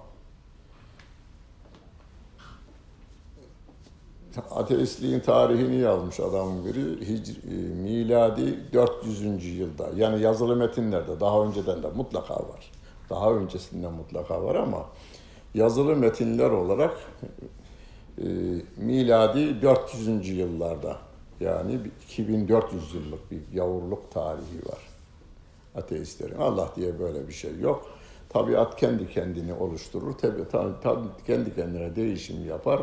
[4.51, 7.07] Ateistliğin tarihini yazmış adamın biri.
[7.07, 9.45] Hicri, e, miladi 400.
[9.45, 9.89] yılda.
[9.95, 12.71] Yani yazılı metinlerde daha önceden de mutlaka var.
[13.09, 14.85] Daha öncesinden mutlaka var ama
[15.53, 16.97] yazılı metinler olarak
[18.17, 18.25] e,
[18.77, 20.29] miladi 400.
[20.29, 20.97] yıllarda
[21.41, 24.79] yani 2400 yıllık bir yavurluk tarihi var
[25.75, 26.37] ateistlerin.
[26.37, 27.87] Allah diye böyle bir şey yok.
[28.29, 30.13] Tabiat kendi kendini oluşturur.
[30.13, 30.49] Tabi,
[30.81, 32.81] tabi, kendi kendine değişim yapar.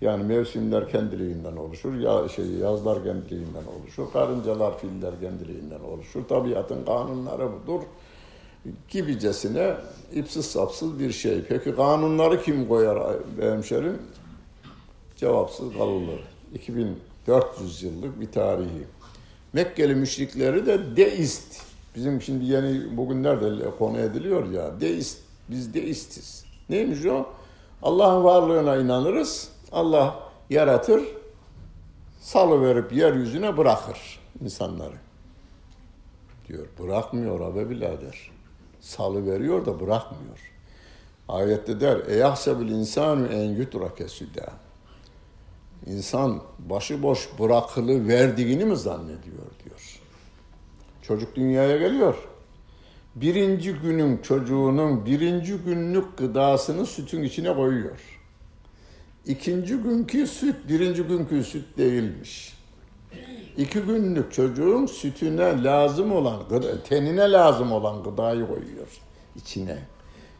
[0.00, 1.94] Yani mevsimler kendiliğinden oluşur.
[1.94, 4.12] Ya şey yazlar kendiliğinden oluşur.
[4.12, 6.24] Karıncalar, filler kendiliğinden oluşur.
[6.28, 7.82] Tabiatın kanunları budur
[8.88, 9.74] gibicesine
[10.12, 11.42] ipsiz sapsız bir şey.
[11.48, 13.98] Peki kanunları kim koyar hemşerim?
[15.16, 16.20] Cevapsız kalınır.
[16.54, 16.96] 2000
[17.28, 18.86] 400 yıllık bir tarihi.
[19.52, 21.62] Mekkeli müşrikleri de deist.
[21.96, 25.18] Bizim şimdi yeni bugünlerde konu ediliyor ya deist.
[25.48, 26.44] Biz deistiz.
[26.70, 27.26] Neymiş o?
[27.82, 29.48] Allah'ın varlığına inanırız.
[29.72, 31.02] Allah yaratır,
[32.20, 34.94] salı verip yeryüzüne bırakır insanları.
[36.48, 38.30] Diyor bırakmıyor abi birader.
[38.80, 40.52] Salı veriyor da bırakmıyor.
[41.28, 44.67] Ayette der, "Eyahsebül insanu en yutrake südâ."
[45.86, 50.00] İnsan başıboş bırakılı verdiğini mi zannediyor diyor.
[51.02, 52.14] Çocuk dünyaya geliyor.
[53.14, 58.00] Birinci günün çocuğunun birinci günlük gıdasını sütün içine koyuyor.
[59.26, 62.58] İkinci günkü süt birinci günkü süt değilmiş.
[63.56, 66.40] İki günlük çocuğun sütüne lazım olan,
[66.88, 68.88] tenine lazım olan gıdayı koyuyor
[69.36, 69.78] içine.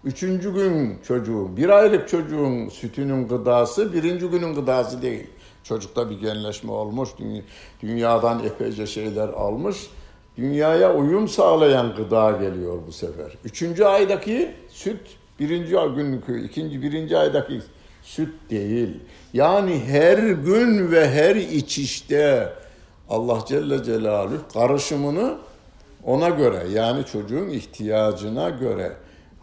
[0.08, 5.26] Üçüncü gün çocuğun, bir aylık çocuğun sütünün gıdası birinci günün gıdası değil.
[5.64, 7.08] Çocukta bir genleşme olmuş,
[7.82, 9.86] dünyadan epeyce şeyler almış.
[10.36, 13.32] Dünyaya uyum sağlayan gıda geliyor bu sefer.
[13.44, 15.00] Üçüncü aydaki süt,
[15.40, 17.60] birinci günkü, ikinci, birinci aydaki
[18.02, 19.00] süt değil.
[19.32, 22.52] Yani her gün ve her içişte
[23.08, 25.38] Allah Celle Celaluhu karışımını
[26.04, 28.92] ona göre yani çocuğun ihtiyacına göre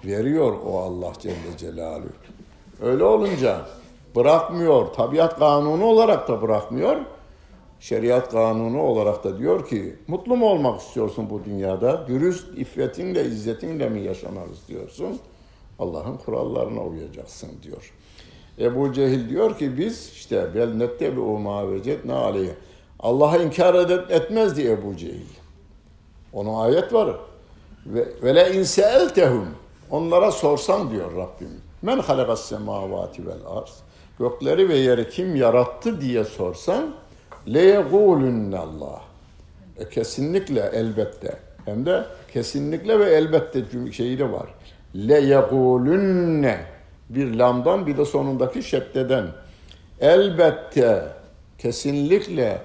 [0.06, 2.10] veriyor o Allah Celle Celaluhu.
[2.82, 3.66] Öyle olunca
[4.16, 4.94] bırakmıyor.
[4.94, 6.98] Tabiat kanunu olarak da bırakmıyor.
[7.80, 12.08] Şeriat kanunu olarak da diyor ki mutlu mu olmak istiyorsun bu dünyada?
[12.08, 15.20] Dürüst iffetinle, izzetinle mi yaşamak istiyorsun?
[15.80, 17.94] Allah'ın kurallarına uyacaksın diyor.
[18.60, 22.50] Ebu Cehil diyor ki biz işte belnette bir umma vecetne aleyh.
[23.00, 25.26] Allah'a inkar etmezdi Ebu Cehil.
[26.34, 27.16] Onun ayet var.
[27.86, 29.46] Ve vele inseeltehum
[29.90, 31.62] onlara sorsan diyor Rabbim.
[31.82, 33.80] Men halakas semavati vel arz.
[34.20, 36.96] Gökleri ve yeri kim yarattı diye sorsan
[37.48, 37.78] le
[38.58, 39.02] Allah.
[39.78, 41.38] E kesinlikle elbette.
[41.66, 44.50] Hem de kesinlikle ve elbette şeyi de var.
[44.96, 46.66] Le yegulunne
[47.10, 49.28] bir lamdan bir de sonundaki şeddeden.
[50.02, 51.04] Elbette
[51.58, 52.62] kesinlikle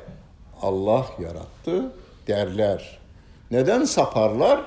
[0.63, 1.93] Allah yarattı
[2.27, 2.99] derler.
[3.51, 4.61] Neden saparlar?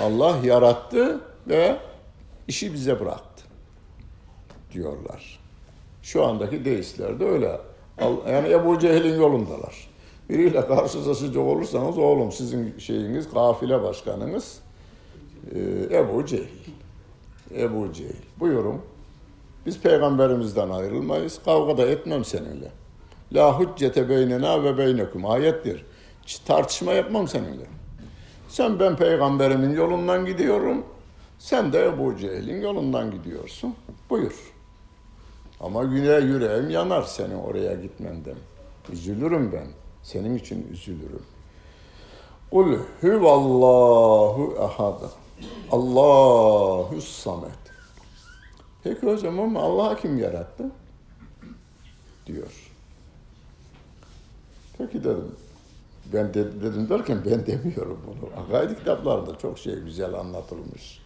[0.00, 1.76] Allah yarattı ve
[2.48, 3.44] işi bize bıraktı
[4.72, 5.40] diyorlar.
[6.02, 7.60] Şu andaki deistler de öyle.
[8.28, 9.88] Yani Ebu Cehil'in yolundalar.
[10.28, 14.60] Biriyle karşılaşacak olursanız oğlum sizin şeyiniz, kafile başkanınız
[15.52, 15.58] e,
[15.98, 16.64] Ebu Cehil.
[17.56, 18.22] Ebu Cehil.
[18.40, 18.80] Buyurun.
[19.66, 21.40] Biz peygamberimizden ayrılmayız.
[21.44, 22.70] Kavga da etmem seninle.
[23.32, 25.26] La hüccete beynena ve beynekum.
[25.26, 25.84] Ayettir.
[26.46, 27.66] Tartışma yapmam seninle.
[28.48, 30.84] Sen ben peygamberimin yolundan gidiyorum.
[31.44, 33.74] Sen de Ebu Cehil'in yolundan gidiyorsun.
[34.10, 34.52] Buyur.
[35.60, 38.36] Ama yüre yüreğim yanar senin oraya gitmenden.
[38.92, 39.66] Üzülürüm ben.
[40.02, 41.22] Senin için üzülürüm.
[42.50, 45.02] Kul huvallahu ehad.
[45.70, 47.50] Allahu samet.
[48.84, 50.70] Peki o zaman Allah kim yarattı?
[52.26, 52.70] Diyor.
[54.78, 55.32] Peki dedim.
[56.12, 58.42] Ben de, dedim derken ben demiyorum bunu.
[58.42, 61.03] Akaidi kitaplarda çok şey güzel anlatılmış.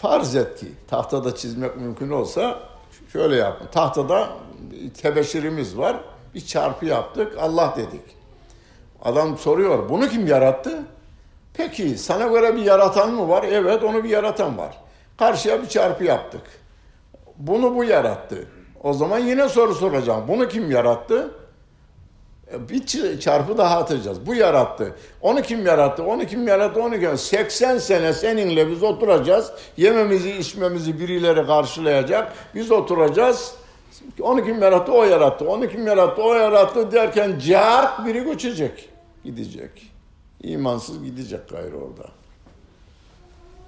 [0.00, 2.58] Farz et ki tahtada çizmek mümkün olsa
[3.12, 3.66] şöyle yapın.
[3.72, 4.28] Tahtada
[5.02, 5.96] tebeşirimiz var.
[6.34, 7.38] Bir çarpı yaptık.
[7.40, 8.16] Allah dedik.
[9.02, 10.82] Adam soruyor bunu kim yarattı?
[11.54, 13.44] Peki sana göre bir yaratan mı var?
[13.48, 14.78] Evet onu bir yaratan var.
[15.18, 16.42] Karşıya bir çarpı yaptık.
[17.36, 18.48] Bunu bu yarattı.
[18.82, 20.24] O zaman yine soru soracağım.
[20.28, 21.34] Bunu kim yarattı?
[22.68, 22.86] Bir
[23.20, 24.26] çarpı daha atacağız.
[24.26, 24.94] Bu yarattı.
[25.20, 26.04] Onu kim yarattı?
[26.04, 26.82] Onu kim yarattı?
[26.82, 27.18] Onu kim?
[27.18, 29.52] 80 sene seninle biz oturacağız.
[29.76, 32.32] Yememizi, içmemizi birileri karşılayacak.
[32.54, 33.54] Biz oturacağız.
[34.20, 34.92] Onu kim yarattı?
[34.92, 35.50] O yarattı.
[35.50, 36.22] Onu kim yarattı?
[36.22, 38.88] O yarattı derken car biri göçecek.
[39.24, 39.92] Gidecek.
[40.42, 42.10] İmansız gidecek gayrı orada.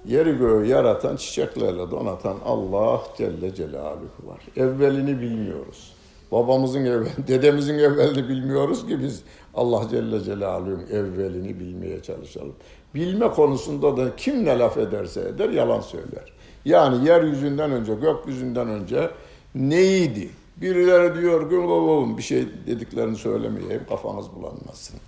[0.05, 4.41] Yeri göğü yaratan, çiçeklerle donatan Allah Celle Celaluhu var.
[4.57, 5.92] Evvelini bilmiyoruz.
[6.33, 9.23] Babamızın evvel, dedemizin evvelini bilmiyoruz ki biz
[9.55, 12.55] Allah Celle Celaluhu'nun evvelini bilmeye çalışalım.
[12.95, 16.33] Bilme konusunda da kim ne laf ederse eder yalan söyler.
[16.65, 19.09] Yani yeryüzünden önce, gökyüzünden önce
[19.55, 20.29] neydi?
[20.57, 24.99] Birileri diyor ki bir şey dediklerini söylemeyeyim kafanız bulanmasın.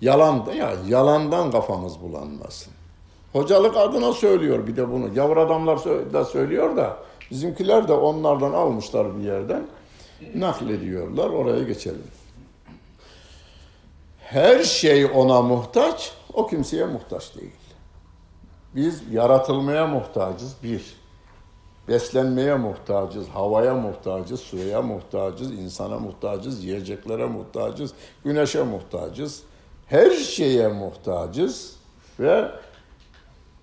[0.00, 2.72] Yalan da ya yalandan kafanız bulanmasın.
[3.32, 5.08] Hocalık adına söylüyor bir de bunu.
[5.14, 5.78] Yavur adamlar
[6.12, 6.96] da söylüyor da
[7.30, 9.62] bizimkiler de onlardan almışlar bir yerden
[10.34, 11.30] naklediyorlar.
[11.30, 12.04] Oraya geçelim.
[14.18, 17.52] her şey ona muhtaç, o kimseye muhtaç değil.
[18.74, 21.00] Biz yaratılmaya muhtacız bir.
[21.88, 27.92] Beslenmeye muhtacız, havaya muhtacız, suya muhtacız, insana muhtacız, yiyeceklere muhtacız,
[28.24, 29.42] güneşe muhtacız.
[29.86, 31.76] Her şeye muhtacız
[32.20, 32.50] ve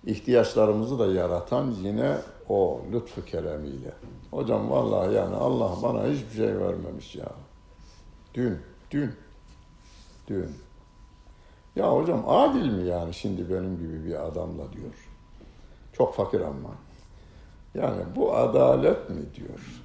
[0.06, 2.18] ihtiyaçlarımızı da yaratan yine
[2.50, 3.94] o lütfu keremiyle.
[4.32, 7.32] Hocam vallahi yani Allah bana hiçbir şey vermemiş ya.
[8.34, 8.60] Dün,
[8.92, 9.12] dün,
[10.28, 10.52] dün.
[11.76, 14.94] Ya hocam adil mi yani şimdi benim gibi bir adamla diyor.
[15.94, 16.70] Çok fakir ama.
[17.74, 19.84] Yani bu adalet mi diyor.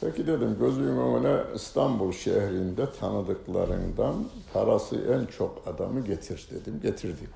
[0.00, 4.14] Peki dedim gözümün önüne İstanbul şehrinde tanıdıklarından
[4.52, 6.80] parası en çok adamı getir dedim.
[6.82, 7.28] Getirdi.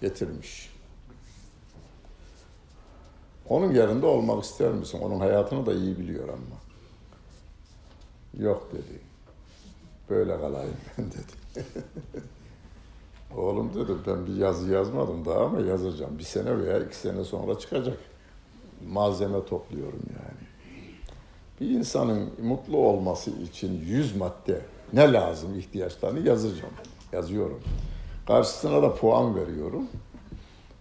[0.00, 0.75] Getirmiş.
[3.48, 5.00] Onun yerinde olmak ister misin?
[5.02, 6.56] Onun hayatını da iyi biliyor ama.
[8.46, 9.00] Yok dedi.
[10.10, 11.66] Böyle kalayım ben dedi.
[13.36, 16.18] Oğlum dedi ben bir yazı yazmadım daha ama yazacağım.
[16.18, 17.98] Bir sene veya iki sene sonra çıkacak.
[18.88, 20.46] Malzeme topluyorum yani.
[21.60, 24.60] Bir insanın mutlu olması için yüz madde
[24.92, 26.72] ne lazım ihtiyaçlarını yazacağım.
[27.12, 27.60] Yazıyorum.
[28.26, 29.86] Karşısına da puan veriyorum.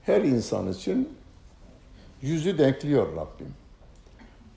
[0.03, 1.09] Her insan için
[2.21, 3.53] yüzü denkliyor Rabbim.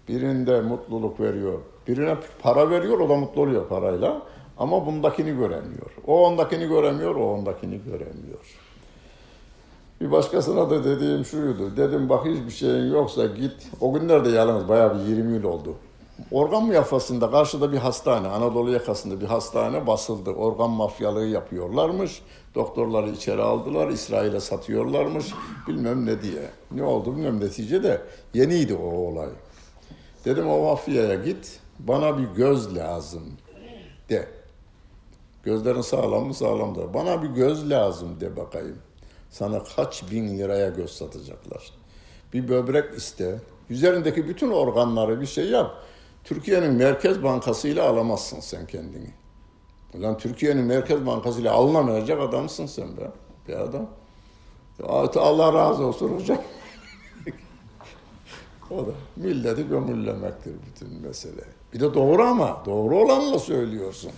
[0.08, 1.58] Birinde mutluluk veriyor.
[1.88, 4.22] Birine para veriyor, o da mutlu oluyor parayla.
[4.58, 5.90] Ama bundakini göremiyor.
[6.06, 8.58] O ondakini göremiyor, o ondakini göremiyor.
[10.00, 11.76] Bir başkasına da dediğim şuydu.
[11.76, 13.70] Dedim bak hiçbir şeyin yoksa git.
[13.80, 15.74] O günlerde yalnız bayağı bir 20 yıl oldu.
[16.30, 20.30] Organ muyafasında karşıda bir hastane, Anadolu yakasında bir hastane basıldı.
[20.30, 22.22] Organ mafyalığı yapıyorlarmış.
[22.54, 25.26] Doktorları içeri aldılar, İsrail'e satıyorlarmış.
[25.68, 26.50] Bilmem ne diye.
[26.70, 28.02] Ne oldu bilmem neticede
[28.34, 29.28] yeniydi o olay.
[30.24, 33.22] Dedim o mafyaya git, bana bir göz lazım
[34.08, 34.28] de.
[35.42, 36.94] Gözlerin sağlam mı sağlam da.
[36.94, 38.78] Bana bir göz lazım de bakayım.
[39.30, 41.72] Sana kaç bin liraya göz satacaklar.
[42.32, 43.40] Bir böbrek iste.
[43.70, 45.70] Üzerindeki bütün organları bir şey yap.
[46.28, 49.10] Türkiye'nin Merkez Bankası ile alamazsın sen kendini.
[49.94, 53.10] Ulan Türkiye'nin Merkez Bankası ile alınamayacak adamsın sen be.
[53.48, 53.86] Bir adam.
[55.16, 56.42] Allah razı olsun hocam.
[58.70, 61.44] o da milleti gömüllemektir bütün mesele.
[61.72, 64.12] Bir de doğru ama doğru olanla söylüyorsun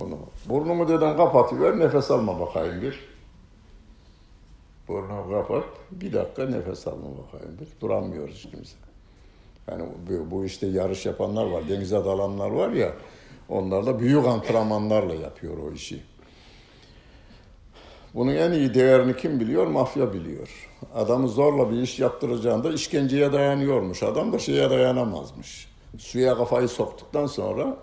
[0.00, 0.18] bunu.
[0.46, 3.00] Burnumu dedim kapatıver nefes alma bakayım bir.
[4.88, 7.80] Burnumu kapat bir dakika nefes alma bakayım bir.
[7.80, 8.83] Duramıyoruz kimse.
[9.70, 12.92] Yani bu, bu işte yarış yapanlar var, denize dalanlar var ya,
[13.48, 16.02] onlar da büyük antrenmanlarla yapıyor o işi.
[18.14, 19.66] Bunun en iyi değerini kim biliyor?
[19.66, 20.70] Mafya biliyor.
[20.94, 24.02] Adamı zorla bir iş yaptıracağında işkenceye dayanıyormuş.
[24.02, 25.68] Adam da şeye dayanamazmış.
[25.98, 27.76] Suya kafayı soktuktan sonra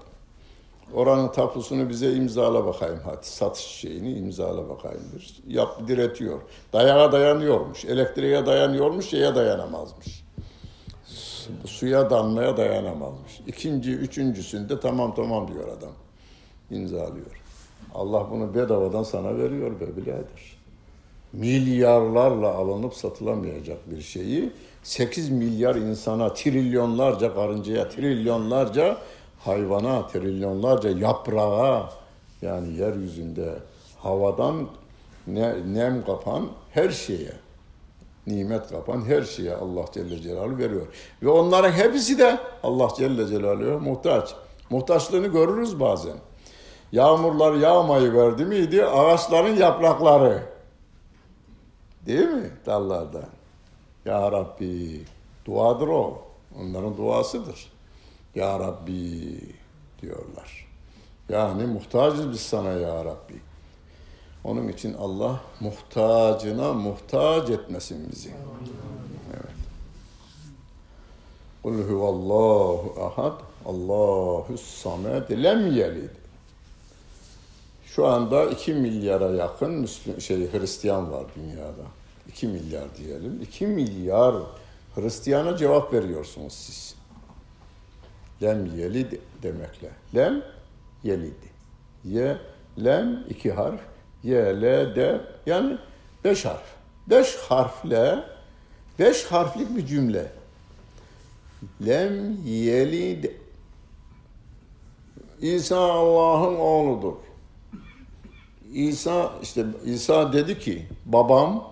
[0.94, 3.28] oranın tapusunu bize imzala bakayım hadi.
[3.28, 5.02] Satış şeyini imzala bakayım.
[5.48, 6.40] Yap, diretiyor.
[6.74, 7.86] Dayağa dayanıyormuş.
[7.86, 10.21] Elektriğe dayanıyormuş, şeye dayanamazmış
[11.66, 13.42] suya damlaya dayanamazmış.
[13.48, 15.92] İkinci, üçüncüsünde tamam tamam diyor adam.
[16.72, 17.42] İmzalıyor.
[17.96, 20.58] Allah bunu bedavadan sana veriyor be birader.
[21.34, 24.52] Milyarlarla alınıp satılamayacak bir şeyi
[24.84, 28.98] 8 milyar insana, trilyonlarca karıncaya, trilyonlarca
[29.40, 31.90] hayvana, trilyonlarca yaprağa
[32.42, 33.56] yani yeryüzünde
[33.98, 34.68] havadan
[35.28, 37.32] ne, nem kapan her şeye
[38.28, 40.88] nimet kapan her şeye Allah Celle Celaluhu veriyor.
[41.24, 44.36] Ve onların hepsi de Allah Celle Celaluhu muhtaç.
[44.70, 46.18] Muhtaçlığını görürüz bazen.
[46.92, 48.86] Yağmurlar yağmayı verdi miydi?
[48.86, 50.44] Ağaçların yaprakları.
[52.06, 52.52] Değil mi?
[52.66, 53.22] Dallarda.
[54.06, 55.02] Ya Rabbi.
[55.46, 56.22] Duadır o.
[56.60, 57.72] Onların duasıdır.
[58.36, 59.40] Ya Rabbi
[60.02, 60.68] diyorlar.
[61.30, 63.51] Yani muhtacız biz sana ya Rabbi.
[64.44, 68.32] Onun için Allah muhtacına muhtaç etmesin bizi.
[69.34, 69.56] Evet.
[71.64, 76.10] Kul huvallahu ahad, Allahu samed, lem yelid.
[77.86, 81.84] Şu anda 2 milyara yakın Müslüm, şey, Hristiyan var dünyada.
[82.28, 83.42] 2 milyar diyelim.
[83.42, 84.36] 2 milyar
[84.96, 86.96] Hristiyana cevap veriyorsunuz siz.
[88.42, 89.12] Lem yelid
[89.44, 89.90] demekle.
[90.16, 90.44] Lem
[91.04, 91.34] yelid.
[92.04, 92.38] Ye,
[92.84, 93.82] lem iki harf,
[94.24, 95.78] Y, L, D yani
[96.24, 96.64] beş harf.
[97.08, 98.24] Beş harfle
[99.00, 100.32] beş harflik bir cümle.
[101.86, 103.26] Lem yelid
[105.42, 107.16] İsa Allah'ın oğludur.
[108.74, 111.72] İsa işte İsa dedi ki babam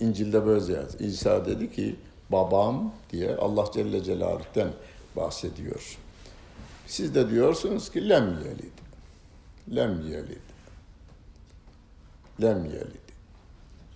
[0.00, 1.00] İncil'de böyle yaz.
[1.00, 1.96] İsa dedi ki
[2.30, 4.68] babam diye Allah Celle Celaluhu'den
[5.16, 5.98] bahsediyor.
[6.86, 8.72] Siz de diyorsunuz ki lem yelid.
[9.76, 10.51] Lem yelid.
[12.42, 13.02] Lem yelid.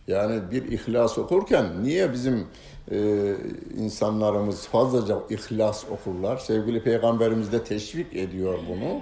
[0.08, 2.46] Yani bir ihlas okurken niye bizim
[2.90, 3.34] e,
[3.78, 6.36] insanlarımız fazlaca ihlas okurlar?
[6.36, 9.00] Sevgili Peygamberimiz de teşvik ediyor bunu.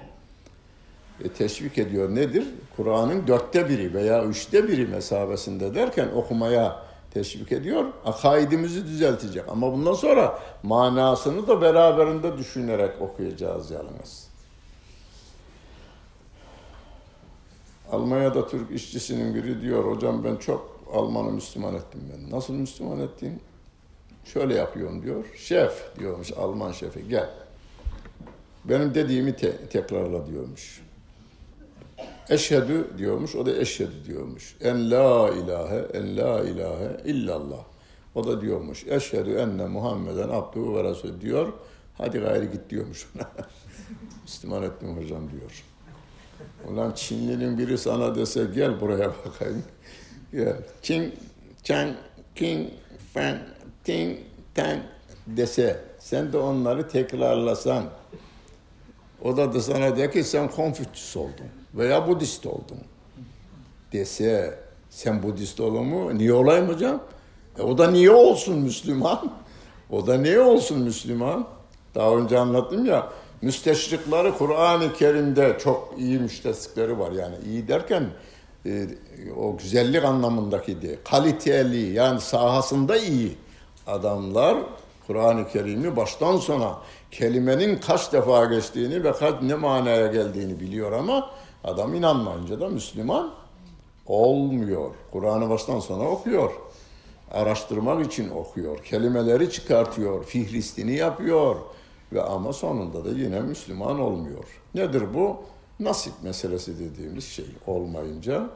[1.25, 2.47] E, teşvik ediyor nedir?
[2.77, 6.83] Kur'an'ın dörtte biri veya üçte biri mesabesinde derken okumaya
[7.15, 7.85] teşvik ediyor.
[8.05, 9.45] Akaidimizi düzeltecek.
[9.49, 14.34] Ama bundan sonra manasını da beraberinde düşünerek okuyacağız yalnız.
[17.95, 22.37] Almanya'da Türk işçisinin biri diyor, hocam ben çok Alman'ı Müslüman ettim ben.
[22.37, 23.41] Nasıl Müslüman ettin?
[24.25, 25.25] Şöyle yapıyorum diyor.
[25.37, 27.31] Şef diyormuş Alman şefi gel.
[28.65, 30.83] Benim dediğimi te- tekrarla diyormuş.
[32.29, 34.57] Eşhedü diyormuş, o da eşhedü diyormuş.
[34.61, 37.65] En la ilahe, en la ilahe illallah.
[38.15, 41.53] O da diyormuş, eşhedü enne Muhammeden abduhu ve resulü diyor.
[41.99, 43.31] Hadi gayrı git diyormuş ona.
[44.23, 45.65] Müslüman ettim hocam diyor.
[46.69, 49.65] Ulan Çinlinin biri sana dese gel buraya bakayım.
[50.33, 50.57] Gel.
[50.83, 51.15] Çin,
[51.63, 51.95] Çan,
[52.35, 52.69] King,
[53.15, 53.39] Fan,
[53.85, 54.19] Ting,
[54.55, 54.79] Tan
[55.27, 57.85] dese sen de onları tekrarlasan
[59.23, 62.79] o da, da sana de ki sen Konfüçyüs oldun veya Budist oldun
[63.93, 64.59] dese
[64.91, 66.19] sen Budist olur mu?
[66.19, 67.03] Niye olayım hocam?
[67.59, 69.33] E, o da niye olsun Müslüman?
[69.91, 71.47] O da niye olsun Müslüman?
[71.95, 77.13] Daha önce anlattım ya müsteşrikleri Kur'an-ı Kerim'de çok iyi müsteşrikleri var.
[77.13, 78.05] Yani iyi derken
[78.67, 78.87] e,
[79.37, 83.37] o güzellik anlamındaki de kaliteli yani sahasında iyi
[83.87, 84.57] adamlar
[85.07, 86.79] Kur'an-ı Kerim'i baştan sona
[87.11, 91.31] kelimenin kaç defa geçtiğini ve kaç ne manaya geldiğini biliyor ama
[91.65, 93.35] adam inanmayınca da Müslüman
[94.07, 94.91] olmuyor.
[95.13, 96.53] Kur'an'ı baştan sona okuyor.
[97.33, 98.85] Araştırmak için okuyor.
[98.85, 100.25] Kelimeleri çıkartıyor.
[100.25, 101.57] Fihristini yapıyor.
[102.15, 104.45] Ve ama sonunda da yine Müslüman olmuyor.
[104.75, 105.37] Nedir bu?
[105.81, 108.51] Nasip meselesi dediğimiz şey olmayınca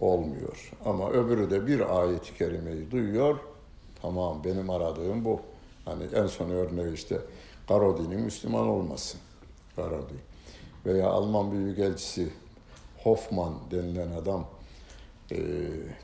[0.00, 0.72] olmuyor.
[0.84, 3.38] Ama öbürü de bir ayet-i kerimeyi duyuyor.
[4.02, 5.40] Tamam benim aradığım bu.
[5.84, 7.18] Hani en son örneği işte
[7.68, 9.18] Garodi'nin Müslüman olması.
[9.76, 10.14] Garodi.
[10.86, 12.28] Veya Alman Büyükelçisi
[13.02, 14.46] Hoffman denilen adam
[15.32, 15.36] e,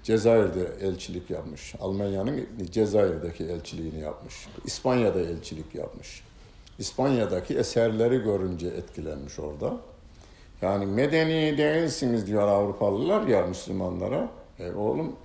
[0.03, 1.74] Cezayir'de elçilik yapmış.
[1.80, 4.34] Almanya'nın Cezayir'deki elçiliğini yapmış.
[4.64, 6.22] İspanya'da elçilik yapmış.
[6.81, 9.76] İspanya'daki eserleri görünce etkilenmiş orada.
[10.62, 14.28] Yani medeni değilsiniz diyor Avrupalılar ya Müslümanlara.
[14.59, 15.16] E oğlum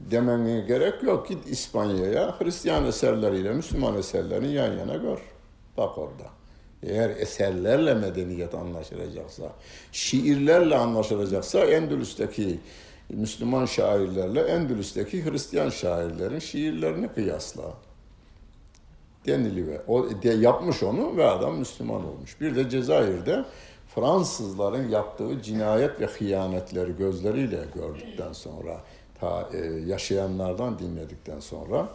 [0.00, 1.28] demene gerek yok.
[1.28, 5.18] Git İspanya'ya Hristiyan eserleriyle Müslüman eserlerini yan yana gör.
[5.76, 6.24] Bak orada.
[6.82, 9.52] Eğer eserlerle medeniyet anlaşılacaksa,
[9.92, 12.60] şiirlerle anlaşılacaksa Endülüs'teki
[13.08, 17.85] Müslüman şairlerle Endülüs'teki Hristiyan şairlerin şiirlerini kıyasla
[19.26, 19.80] deniliyor.
[19.88, 22.40] O de yapmış onu ve adam Müslüman olmuş.
[22.40, 23.44] Bir de Cezayir'de
[23.94, 28.80] Fransızların yaptığı cinayet ve hıyanetleri gözleriyle gördükten sonra,
[29.20, 31.88] ta e, yaşayanlardan dinledikten sonra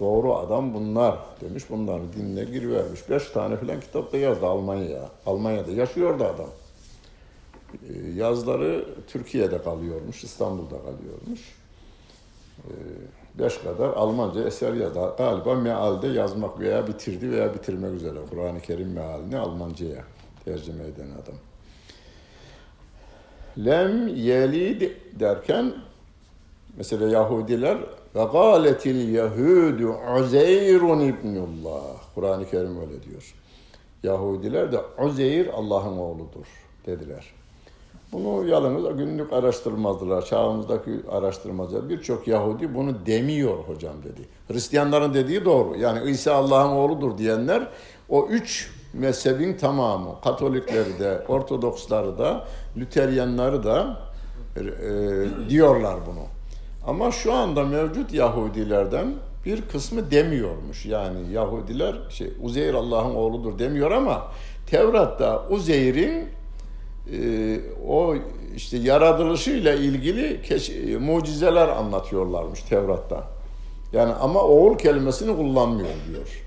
[0.00, 1.64] doğru adam bunlar demiş.
[1.70, 3.10] Bunları dinle girivermiş.
[3.10, 5.10] Beş tane falan kitapta yazdı Almanya'ya.
[5.26, 6.50] Almanya'da yaşıyordu adam.
[7.88, 11.40] E, yazları Türkiye'de kalıyormuş, İstanbul'da kalıyormuş.
[12.64, 12.72] E,
[13.38, 15.14] beş kadar Almanca eser yazdı.
[15.18, 18.18] Galiba mealde yazmak veya bitirdi veya bitirmek üzere.
[18.30, 20.04] Kur'an-ı Kerim mealini Almanca'ya
[20.44, 21.34] tercüme eden adam.
[23.66, 24.90] Lem yelid
[25.20, 25.74] derken
[26.76, 27.78] mesela Yahudiler
[28.14, 32.14] ve gâletil yehudu Uzeyrun ibnullah.
[32.14, 33.34] Kur'an-ı Kerim öyle diyor.
[34.02, 36.46] Yahudiler de Uzeyr Allah'ın oğludur
[36.86, 37.34] dediler.
[38.12, 40.24] Bunu yalnız günlük araştırmazdılar.
[40.24, 44.28] Çağımızdaki araştırmacılar birçok Yahudi bunu demiyor hocam dedi.
[44.48, 45.76] Hristiyanların dediği doğru.
[45.76, 47.68] Yani İsa Allah'ın oğludur diyenler
[48.08, 50.20] o üç mezhebin tamamı.
[50.24, 52.44] Katolikleri de, Ortodoksları da,
[52.76, 53.96] Lüteryanları da
[54.56, 54.62] e,
[55.48, 56.24] diyorlar bunu.
[56.86, 59.14] Ama şu anda mevcut Yahudilerden
[59.46, 60.86] bir kısmı demiyormuş.
[60.86, 64.22] Yani Yahudiler şey Uzeyr Allah'ın oğludur demiyor ama
[64.70, 66.37] Tevrat'ta Uzeyr'in e,
[67.88, 68.14] o
[68.56, 73.24] işte yaratılışıyla ilgili keş- mucizeler anlatıyorlarmış Tevrat'ta.
[73.92, 76.42] Yani ama oğul kelimesini kullanmıyor diyor.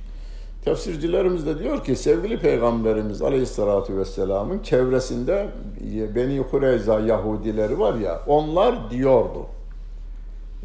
[0.65, 5.47] Tefsircilerimiz de diyor ki sevgili Peygamberimiz Aleyhisselatü Vesselam'ın çevresinde
[6.15, 9.45] Beni Kureyza Yahudileri var ya onlar diyordu.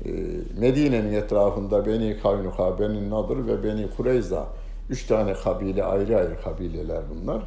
[0.04, 0.10] Ee,
[0.58, 4.46] Medine'nin etrafında Beni Kaynuka, Beni Nadır ve Beni Kureyza
[4.90, 7.42] üç tane kabile ayrı ayrı kabileler bunlar.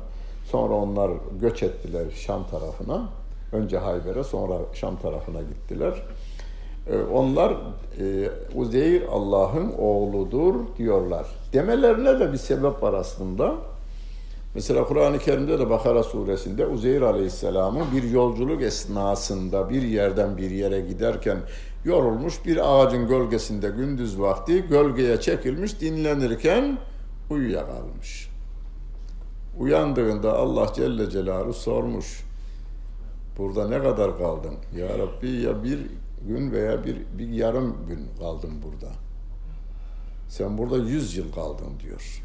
[0.51, 3.09] Sonra onlar göç ettiler Şam tarafına.
[3.51, 6.03] Önce Hayber'e sonra Şam tarafına gittiler.
[7.13, 7.51] Onlar
[7.99, 11.25] e, Uzeyr Allah'ın oğludur diyorlar.
[11.53, 13.55] Demelerine de bir sebep var aslında.
[14.55, 20.81] Mesela Kur'an-ı Kerim'de de Bakara suresinde Uzeyr Aleyhisselam'ın bir yolculuk esnasında bir yerden bir yere
[20.81, 21.37] giderken
[21.85, 26.77] yorulmuş bir ağacın gölgesinde gündüz vakti gölgeye çekilmiş dinlenirken
[27.29, 28.29] uyuyakalmış.
[29.57, 32.23] Uyandığında Allah Celle Celaluhu sormuş.
[33.37, 34.55] Burada ne kadar kaldın?
[34.77, 35.79] Ya Rabbi ya bir
[36.27, 38.93] gün veya bir, bir yarım gün kaldım burada.
[40.27, 42.23] Sen burada yüz yıl kaldın diyor.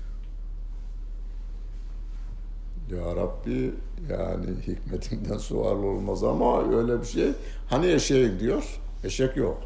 [2.91, 3.75] Ya Rabbi
[4.11, 7.33] yani hikmetinden sual olmaz ama öyle bir şey.
[7.71, 8.81] Hani eşeğin diyor.
[9.05, 9.63] Eşek yok.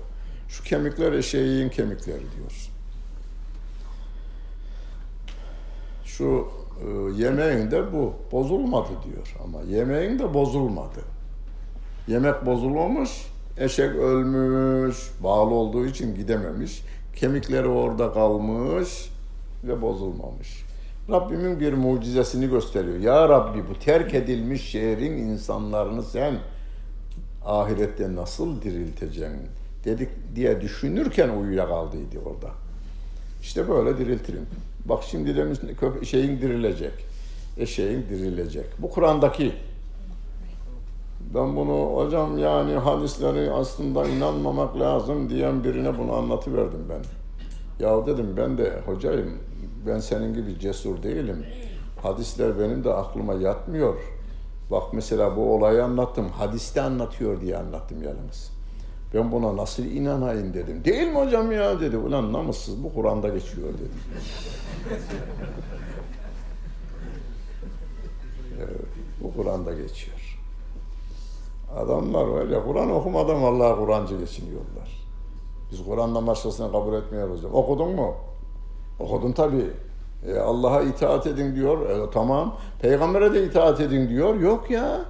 [0.49, 2.71] Şu kemikler eşeğin kemikleri diyor.
[6.05, 6.49] Şu
[7.17, 8.13] yemeğin de bu.
[8.33, 11.01] Bozulmadı diyor ama yemeğin de bozulmadı.
[12.09, 13.27] Yemek bozulmamış,
[13.59, 16.83] eşek ölmüş, bağlı olduğu için gidememiş.
[17.17, 19.11] Kemikleri orada kalmış
[19.65, 20.65] ve bozulmamış.
[21.11, 22.99] Rabbimin bir mucizesini gösteriyor.
[22.99, 26.35] Ya Rabbi bu terk edilmiş şehrin insanlarını sen
[27.45, 29.41] ahirette nasıl dirilteceksin
[29.85, 32.51] dedik diye düşünürken uyuyakaldıydı orada.
[33.43, 34.47] İşte böyle diriltirim.
[34.89, 35.59] Bak şimdi demiş
[36.05, 36.93] şeyin dirilecek.
[37.59, 38.67] Eşeğin dirilecek.
[38.79, 39.53] Bu Kur'an'daki.
[41.35, 47.03] Ben bunu hocam yani hadisleri aslında inanmamak lazım diyen birine bunu anlatıverdim ben.
[47.85, 49.39] Ya dedim ben de hocayım
[49.87, 51.47] ben senin gibi cesur değilim.
[52.03, 53.95] Hadisler benim de aklıma yatmıyor.
[54.71, 56.29] Bak mesela bu olayı anlattım.
[56.29, 58.58] Hadiste anlatıyor diye anlattım yalnız.
[59.15, 60.85] Ben buna nasıl inanayım dedim.
[60.85, 61.97] Değil mi hocam ya dedi.
[61.97, 64.01] Ulan namussuz bu Kur'an'da geçiyor dedim.
[68.59, 68.87] evet,
[69.23, 70.39] bu Kur'an'da geçiyor.
[71.77, 75.09] Adamlar ya Kur'an okumadan vallahi Kur'ancı geçiniyorlar.
[75.73, 77.45] Biz Kur'an'dan başkasını kabul etmiyoruz.
[77.45, 78.15] Okudun mu?
[79.01, 79.71] Okudun tabii.
[80.27, 81.91] E, Allah'a itaat edin diyor.
[81.91, 82.57] E, tamam.
[82.81, 84.35] Peygamber'e de itaat edin diyor.
[84.35, 85.01] Yok ya.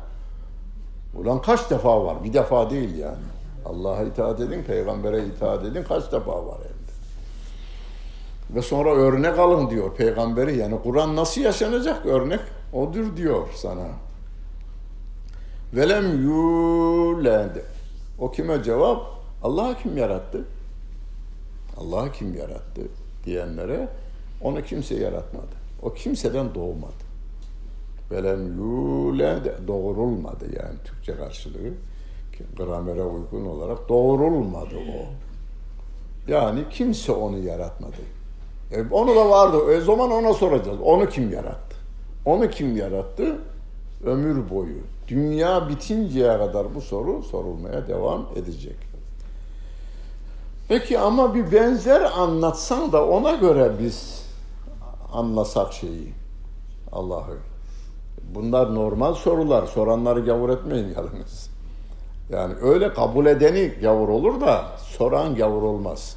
[1.14, 2.24] Ulan kaç defa var?
[2.24, 3.38] Bir defa değil yani.
[3.64, 5.82] Allah'a itaat edin, peygambere itaat edin.
[5.82, 6.88] Kaç defa var elde.
[8.50, 10.56] Ve sonra örnek alın diyor peygamberi.
[10.56, 12.40] Yani Kur'an nasıl yaşanacak örnek?
[12.72, 13.86] Odur diyor sana.
[15.74, 17.56] Velem yuled.
[18.18, 19.06] O kime cevap?
[19.42, 20.44] Allah'a kim yarattı?
[21.76, 22.82] Allah'a kim yarattı
[23.24, 23.88] diyenlere
[24.40, 25.59] onu kimse yaratmadı.
[25.82, 27.09] O kimseden doğmadı.
[28.11, 31.72] Velem yuled doğurulmadı yani Türkçe karşılığı.
[32.57, 35.28] Gramere uygun olarak doğurulmadı o.
[36.30, 37.97] Yani kimse onu yaratmadı.
[38.72, 39.57] E, onu da vardı.
[39.57, 40.78] O zaman ona soracağız.
[40.84, 41.76] Onu kim yarattı?
[42.24, 43.39] Onu kim yarattı?
[44.05, 44.78] Ömür boyu.
[45.09, 48.76] Dünya bitinceye kadar bu soru sorulmaya devam edecek.
[50.68, 54.24] Peki ama bir benzer anlatsan da ona göre biz
[55.12, 56.12] anlasak şeyi.
[56.93, 57.36] Allah'ı.
[58.34, 59.66] Bunlar normal sorular.
[59.66, 61.51] Soranları gavur etmeyin yalnız.
[62.30, 64.64] Yani öyle kabul edeni gavur olur da
[64.98, 66.16] soran gavur olmaz.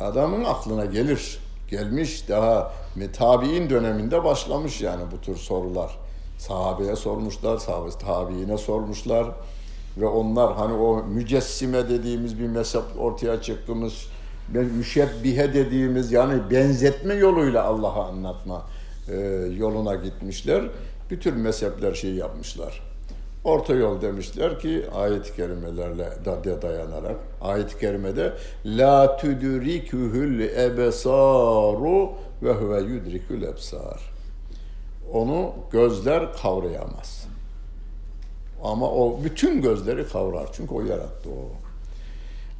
[0.00, 1.38] Adamın aklına gelir.
[1.70, 2.72] Gelmiş daha
[3.12, 5.98] tabi'in döneminde başlamış yani bu tür sorular.
[6.38, 9.26] Sahabeye sormuşlar, sahabe tabiine sormuşlar
[9.96, 14.06] ve onlar hani o mücessime dediğimiz bir mezhep ortaya çıktığımız
[14.52, 18.62] müşebbihe dediğimiz yani benzetme yoluyla Allah'a anlatma
[19.08, 19.16] e,
[19.58, 20.64] yoluna gitmişler.
[21.10, 22.95] Bütün mezhepler şey yapmışlar.
[23.46, 28.32] Orta yol demişler ki ayet-i kerimelerle da dayanarak ayet-i kerimede
[28.64, 34.00] la tudrikuhul ebsaru ve huve yudrikul ebsar.
[35.12, 37.26] Onu gözler kavrayamaz.
[38.64, 40.48] Ama o bütün gözleri kavrar.
[40.52, 41.48] Çünkü o yarattı o.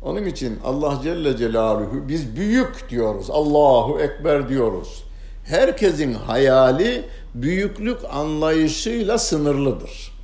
[0.08, 3.30] Onun için Allah Celle Celaluhu biz büyük diyoruz.
[3.30, 5.04] Allahu Ekber diyoruz.
[5.44, 10.15] Herkesin hayali büyüklük anlayışıyla sınırlıdır.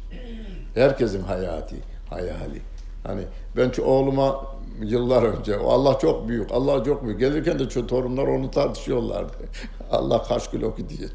[0.74, 1.76] Herkesin hayati,
[2.10, 2.62] hayali.
[3.04, 3.22] Hani
[3.56, 4.46] ben şu oğluma
[4.82, 7.20] yıllar önce Allah çok büyük, Allah çok büyük.
[7.20, 9.32] Gelirken de şu torunlar onu tartışıyorlardı.
[9.90, 11.08] Allah kaç kilo ki diye.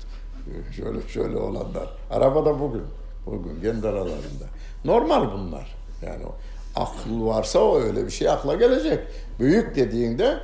[0.75, 1.87] Şöyle şöyle olanlar.
[2.11, 2.83] Arabada bugün,
[3.25, 4.45] bugün kendi aralarında.
[4.85, 5.75] Normal bunlar.
[6.05, 6.35] Yani o
[6.79, 8.99] akıl varsa o öyle bir şey akla gelecek.
[9.39, 10.37] Büyük dediğinde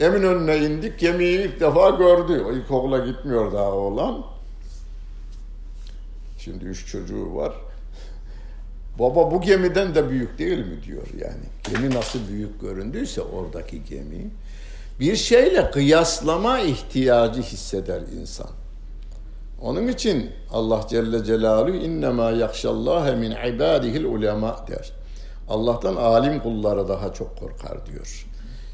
[0.00, 2.44] emin önüne indik gemiyi ilk defa gördü.
[2.48, 4.24] O ilkokula gitmiyor daha oğlan.
[6.38, 7.52] Şimdi üç çocuğu var.
[8.98, 11.44] Baba bu gemiden de büyük değil mi diyor yani.
[11.70, 14.30] Gemi nasıl büyük göründüyse oradaki gemi.
[15.00, 18.50] Bir şeyle kıyaslama ihtiyacı hisseder insan.
[19.60, 24.92] Onun için Allah Celle Celaluhu innema yakşallâhe min ibâdihil ulema der.
[25.48, 28.26] Allah'tan alim kulları daha çok korkar diyor.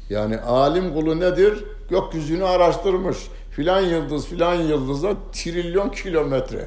[0.09, 1.63] Yani alim kulu nedir?
[1.89, 3.17] Gökyüzünü araştırmış,
[3.51, 6.65] filan yıldız filan yıldıza trilyon kilometre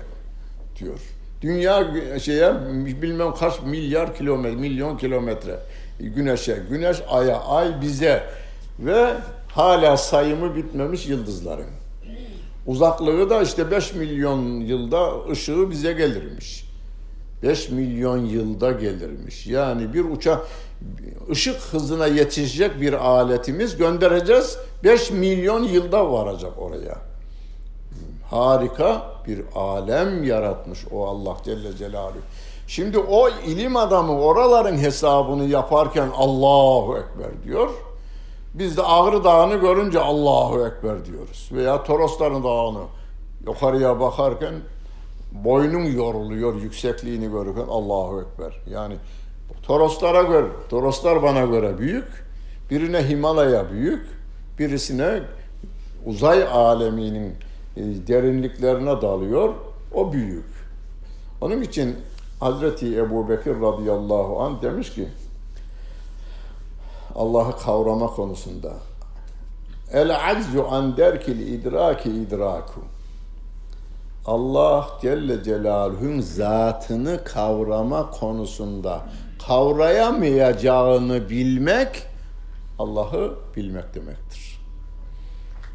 [0.78, 1.00] diyor.
[1.42, 1.86] Dünya
[2.18, 2.52] şeye
[3.02, 5.58] bilmem kaç milyar kilometre, milyon kilometre
[6.00, 8.22] güneşe, güneş aya, ay bize
[8.78, 9.14] ve
[9.48, 11.66] hala sayımı bitmemiş yıldızların.
[12.66, 16.64] Uzaklığı da işte 5 milyon yılda ışığı bize gelirmiş.
[17.42, 19.46] 5 milyon yılda gelirmiş.
[19.46, 20.46] Yani bir uçak
[21.30, 24.58] ışık hızına yetişecek bir aletimiz göndereceğiz.
[24.84, 27.11] 5 milyon yılda varacak oraya.
[28.32, 32.18] Harika bir alem yaratmış o Allah Celle Celaluhu.
[32.66, 37.70] Şimdi o ilim adamı oraların hesabını yaparken Allahu Ekber diyor.
[38.54, 41.50] Biz de Ağrı Dağı'nı görünce Allahu Ekber diyoruz.
[41.52, 42.82] Veya Torosların Dağı'nı
[43.46, 44.54] yukarıya bakarken
[45.32, 48.60] boynun yoruluyor yüksekliğini görürken Allahu Ekber.
[48.70, 48.94] Yani
[49.62, 52.08] Toroslara göre, Toroslar bana göre büyük.
[52.70, 54.06] Birine Himalaya büyük,
[54.58, 55.20] birisine
[56.06, 57.34] uzay aleminin
[57.76, 59.54] derinliklerine dalıyor.
[59.94, 60.44] O büyük.
[61.40, 61.96] Onun için
[62.40, 65.08] Hazreti Ebu Bekir radıyallahu anh demiş ki
[67.14, 68.72] Allah'ı kavrama konusunda
[69.92, 72.80] El aczu an derkil idraki idraku
[74.26, 79.02] Allah Celle Celaluhu'nun zatını kavrama konusunda
[79.46, 82.06] kavrayamayacağını bilmek
[82.78, 84.51] Allah'ı bilmek demektir.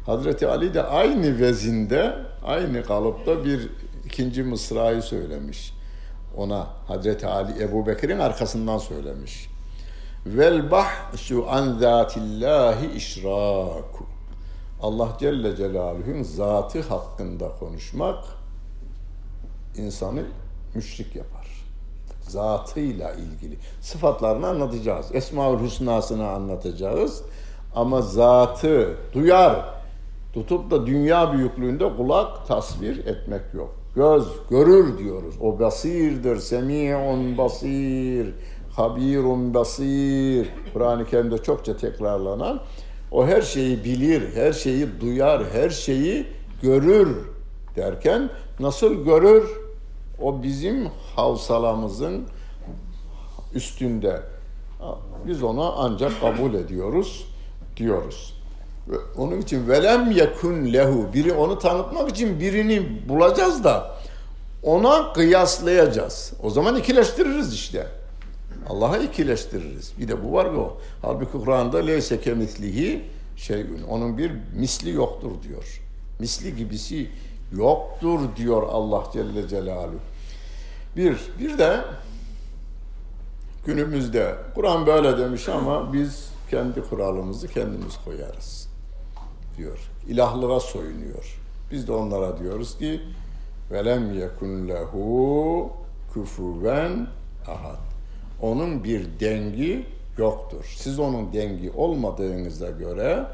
[0.08, 3.70] Hazreti Ali de aynı vezinde, aynı kalıpta bir
[4.06, 5.74] ikinci mısrayı söylemiş.
[6.36, 9.48] Ona Hazreti Ali Ebu Bekir'in arkasından söylemiş.
[10.26, 14.06] Vel bahsu an zatillahi işraku.
[14.82, 18.24] Allah Celle Celaluhu'nun zatı hakkında konuşmak
[19.76, 20.22] insanı
[20.74, 21.46] müşrik yapar.
[22.28, 23.58] Zatıyla ilgili.
[23.80, 25.06] Sıfatlarını anlatacağız.
[25.12, 27.22] Esma-ül Hüsna'sını anlatacağız.
[27.74, 29.77] Ama zatı duyar.
[30.32, 33.74] Tutup da dünya büyüklüğünde kulak tasvir etmek yok.
[33.94, 35.34] Göz görür diyoruz.
[35.40, 36.36] O basirdir.
[36.36, 38.34] Semi'un basir.
[38.70, 40.48] Habirun basir.
[40.72, 42.60] Kur'an-ı Kerim'de çokça tekrarlanan
[43.10, 46.26] o her şeyi bilir, her şeyi duyar, her şeyi
[46.62, 47.16] görür
[47.76, 49.44] derken nasıl görür?
[50.22, 52.24] O bizim havsalamızın
[53.54, 54.22] üstünde.
[55.26, 57.26] Biz ona ancak kabul ediyoruz
[57.76, 58.37] diyoruz.
[59.16, 63.96] Onun için velem yekun lehu biri onu tanıtmak için birini bulacağız da
[64.62, 66.32] ona kıyaslayacağız.
[66.42, 67.86] O zaman ikileştiririz işte.
[68.68, 69.92] Allah'a ikileştiririz.
[69.98, 70.78] Bir de bu var mı o?
[71.02, 73.04] Halbuki Kur'an'da leyse kemislihi
[73.36, 73.82] şeyün.
[73.82, 75.80] Onun bir misli yoktur diyor.
[76.18, 77.10] Misli gibisi
[77.52, 80.00] yoktur diyor Allah Celle Celaluhu.
[80.96, 81.80] Bir, bir de
[83.66, 88.67] günümüzde Kur'an böyle demiş ama biz kendi kuralımızı kendimiz koyarız
[89.58, 89.78] diyor.
[90.08, 91.40] İlahlığa soyunuyor.
[91.70, 93.00] Biz de onlara diyoruz ki
[93.70, 95.70] velem yekun lehu
[96.14, 97.06] küfüven
[97.46, 97.78] ahad.
[98.42, 99.86] Onun bir dengi
[100.18, 100.74] yoktur.
[100.76, 103.26] Siz onun dengi olmadığınıza göre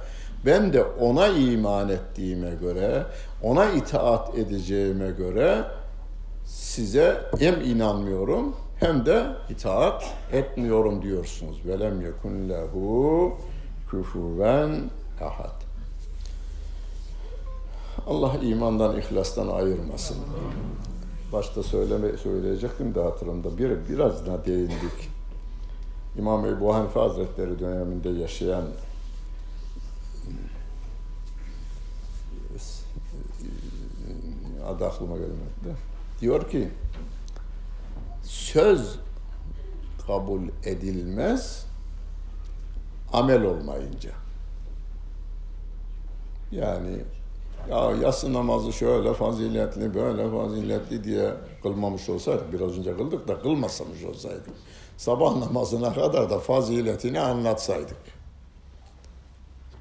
[0.46, 3.06] ben de ona iman ettiğime göre,
[3.42, 5.64] ona itaat edeceğime göre
[6.44, 11.66] size hem inanmıyorum hem de itaat etmiyorum diyorsunuz.
[11.66, 13.32] Velem yekun lehu
[13.90, 15.63] küfüven ahad.
[18.06, 20.16] Allah imandan, ihlastan ayırmasın.
[21.32, 23.58] Başta söyleme, söyleyecektim de hatırımda.
[23.58, 25.10] Bir, biraz da değindik.
[26.18, 28.64] İmam Ebu Hanife Hazretleri döneminde yaşayan
[34.66, 35.78] adı aklıma gelmedi.
[36.20, 36.68] Diyor ki
[38.22, 38.98] söz
[40.06, 41.66] kabul edilmez
[43.12, 44.10] amel olmayınca.
[46.52, 47.04] Yani
[47.70, 54.04] ya yatsı namazı şöyle faziletli, böyle faziletli diye kılmamış olsaydık, biraz önce kıldık da kılmasamış
[54.04, 54.54] olsaydık,
[54.96, 57.96] sabah namazına kadar da faziletini anlatsaydık.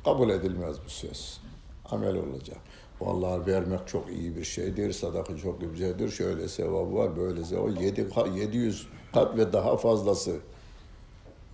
[0.06, 1.40] Kabul edilmez bu söz.
[1.92, 2.58] Amel olacak.
[3.02, 8.08] Vallahi vermek çok iyi bir şeydir, sadaka çok güzeldir, şöyle sevabı var, böyle sevabı, yedi,
[8.36, 10.36] 700 kat ve daha fazlası.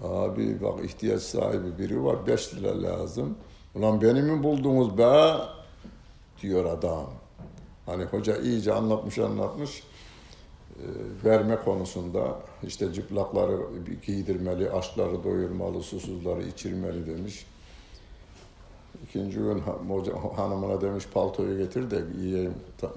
[0.04, 3.38] Abi bak ihtiyaç sahibi biri var, 5 lira lazım.
[3.76, 5.36] Ulan beni mi buldunuz be?
[6.42, 7.10] Diyor adam.
[7.86, 9.84] Hani hoca iyice anlatmış anlatmış
[10.80, 10.86] e,
[11.26, 13.58] verme konusunda işte cıplakları
[14.06, 17.46] giydirmeli, açları doyurmalı, susuzları içirmeli demiş.
[19.04, 19.64] İkinci gün
[20.38, 22.54] hanımına demiş paltoyu getir de yiyeyim,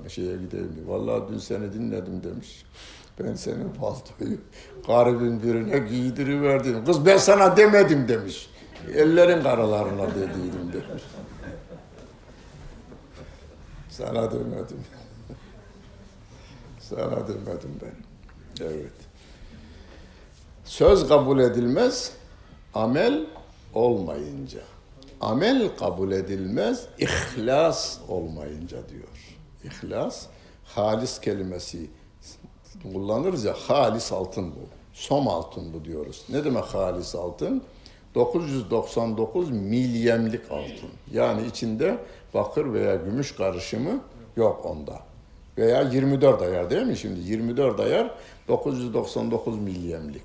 [0.08, 0.88] şeye gideyim diye.
[0.88, 2.64] Vallahi dün seni dinledim demiş.
[3.20, 4.38] Ben senin paltoyu
[4.86, 6.84] garibin birine giydiriverdim.
[6.84, 8.50] Kız ben sana demedim demiş.
[8.94, 11.02] Ellerin karalarına dediydim demiş.
[13.92, 14.84] Sana demedim.
[16.80, 17.94] Sana demedim ben.
[18.64, 18.92] Evet.
[20.64, 22.12] Söz kabul edilmez,
[22.74, 23.26] amel
[23.74, 24.60] olmayınca.
[25.20, 29.38] Amel kabul edilmez, ihlas olmayınca diyor.
[29.64, 30.26] İhlas,
[30.64, 31.90] halis kelimesi
[32.82, 34.68] kullanırız ya, halis altın bu.
[34.92, 36.24] Som altın bu diyoruz.
[36.28, 37.62] Ne demek halis altın?
[38.14, 40.90] 999 milyemlik altın.
[41.12, 41.98] Yani içinde
[42.34, 44.00] bakır veya gümüş karışımı
[44.36, 45.00] yok onda.
[45.58, 47.20] Veya 24 ayar değil mi şimdi?
[47.20, 48.14] 24 ayar
[48.48, 50.22] 999 milyemlik.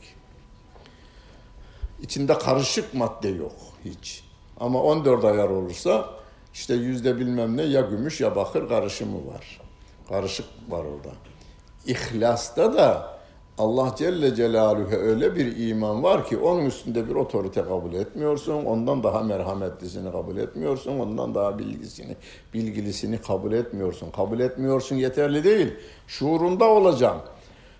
[2.02, 3.56] İçinde karışık madde yok
[3.86, 4.24] hiç.
[4.60, 6.10] Ama 14 ayar olursa
[6.54, 9.62] işte yüzde bilmem ne ya gümüş ya bakır karışımı var.
[10.10, 11.16] Karışık var orada.
[11.86, 13.17] İhlasta da
[13.58, 18.66] Allah Celle Celaluhu öyle bir iman var ki onun üstünde bir otorite kabul etmiyorsun.
[18.66, 21.00] Ondan daha merhametlisini kabul etmiyorsun.
[21.00, 22.16] Ondan daha bilgisini,
[22.54, 24.12] bilgilisini kabul etmiyorsun.
[24.12, 25.74] Kabul etmiyorsun yeterli değil.
[26.08, 27.22] Şuurunda olacaksın.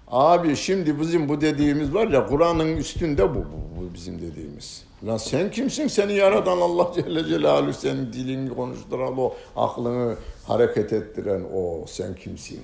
[0.08, 4.84] Abi şimdi bizim bu dediğimiz var ya Kur'an'ın üstünde bu, bu, bu bizim dediğimiz.
[5.06, 5.88] Lan sen kimsin?
[5.88, 10.16] Seni yaratan Allah Celle Celaluhu senin dilini konuşturan o, aklını
[10.48, 11.86] hareket ettiren o.
[11.88, 12.60] Sen kimsin?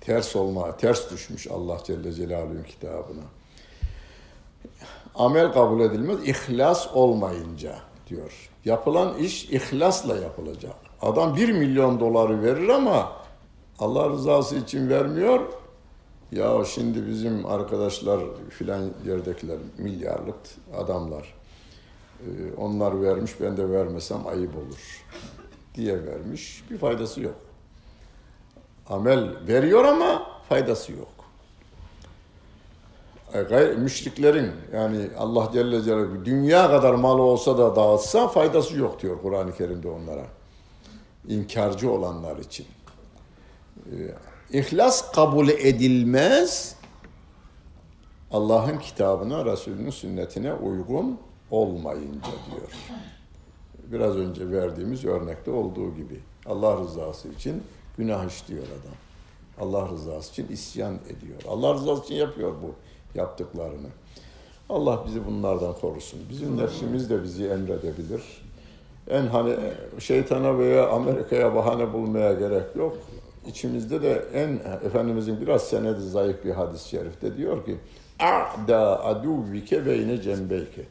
[0.00, 3.22] Ters olma, ters düşmüş Allah Celle Celaluhu'nun kitabına.
[5.14, 7.78] Amel kabul edilmez, ihlas olmayınca
[8.08, 8.50] diyor.
[8.64, 10.74] Yapılan iş ihlasla yapılacak.
[11.02, 13.12] Adam bir milyon doları verir ama
[13.78, 15.40] Allah rızası için vermiyor.
[16.32, 18.20] Ya şimdi bizim arkadaşlar
[18.50, 20.36] filan yerdekiler milyarlık
[20.76, 21.34] adamlar.
[22.20, 25.04] Ee, onlar vermiş ben de vermesem ayıp olur
[25.74, 26.64] diye vermiş.
[26.70, 27.49] Bir faydası yok
[28.90, 31.08] amel veriyor ama faydası yok.
[33.34, 39.22] E, müşriklerin yani Allah Celle Celaluhu dünya kadar malı olsa da dağıtsa faydası yok diyor
[39.22, 40.26] Kur'an-ı Kerim'de onlara.
[41.28, 42.66] İnkarcı olanlar için.
[43.76, 43.96] E,
[44.58, 46.76] ihlas kabul edilmez
[48.30, 51.18] Allah'ın kitabına, Resulünün sünnetine uygun
[51.50, 52.72] olmayınca diyor.
[53.92, 57.62] Biraz önce verdiğimiz örnekte olduğu gibi Allah rızası için
[58.00, 58.96] Günah işliyor adam.
[59.60, 61.42] Allah rızası için isyan ediyor.
[61.48, 62.74] Allah rızası için yapıyor bu
[63.18, 63.88] yaptıklarını.
[64.68, 66.20] Allah bizi bunlardan korusun.
[66.30, 68.22] Bizim nefsimiz de bizi emredebilir.
[69.08, 69.56] En hani
[69.98, 72.96] şeytana veya Amerika'ya bahane bulmaya gerek yok.
[73.46, 74.48] İçimizde de en
[74.86, 77.76] Efendimizin biraz senedi zayıf bir hadis-i şerifte diyor ki
[78.18, 80.82] A'da aduvvike beyne cembeyke.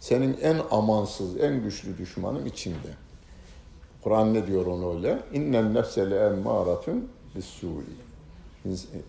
[0.00, 3.07] Senin en amansız, en güçlü düşmanın içinde.
[4.08, 5.18] Kur'an ne diyor onu öyle?
[5.32, 8.08] İnnen nefse le emmâratun bis-sû'i.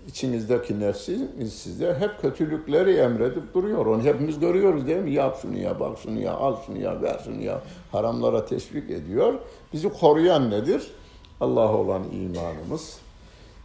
[0.07, 3.85] İçinizdeki nefsi size hep kötülükleri emredip duruyor.
[3.85, 5.11] Onu hepimiz görüyoruz değil mi?
[5.11, 7.61] Yap şunu ya, bak şunu ya, al şunu ya, ver şunu ya.
[7.91, 9.33] Haramlara teşvik ediyor.
[9.73, 10.91] Bizi koruyan nedir?
[11.41, 12.97] Allah'a olan imanımız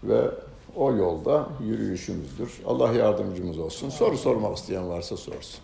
[0.04, 0.30] ve
[0.76, 2.60] o yolda yürüyüşümüzdür.
[2.66, 3.88] Allah yardımcımız olsun.
[3.88, 5.60] Soru sormak isteyen varsa sorsun.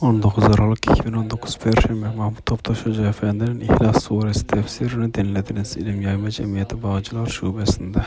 [0.00, 5.76] 19 Aralık 2019 Perşembe Mahmut Toptaş Hoca Efendi'nin İhlas Suresi tefsirini dinlediniz.
[5.76, 7.98] İlim Yayma Cemiyeti Bağcılar Şubesi'nde.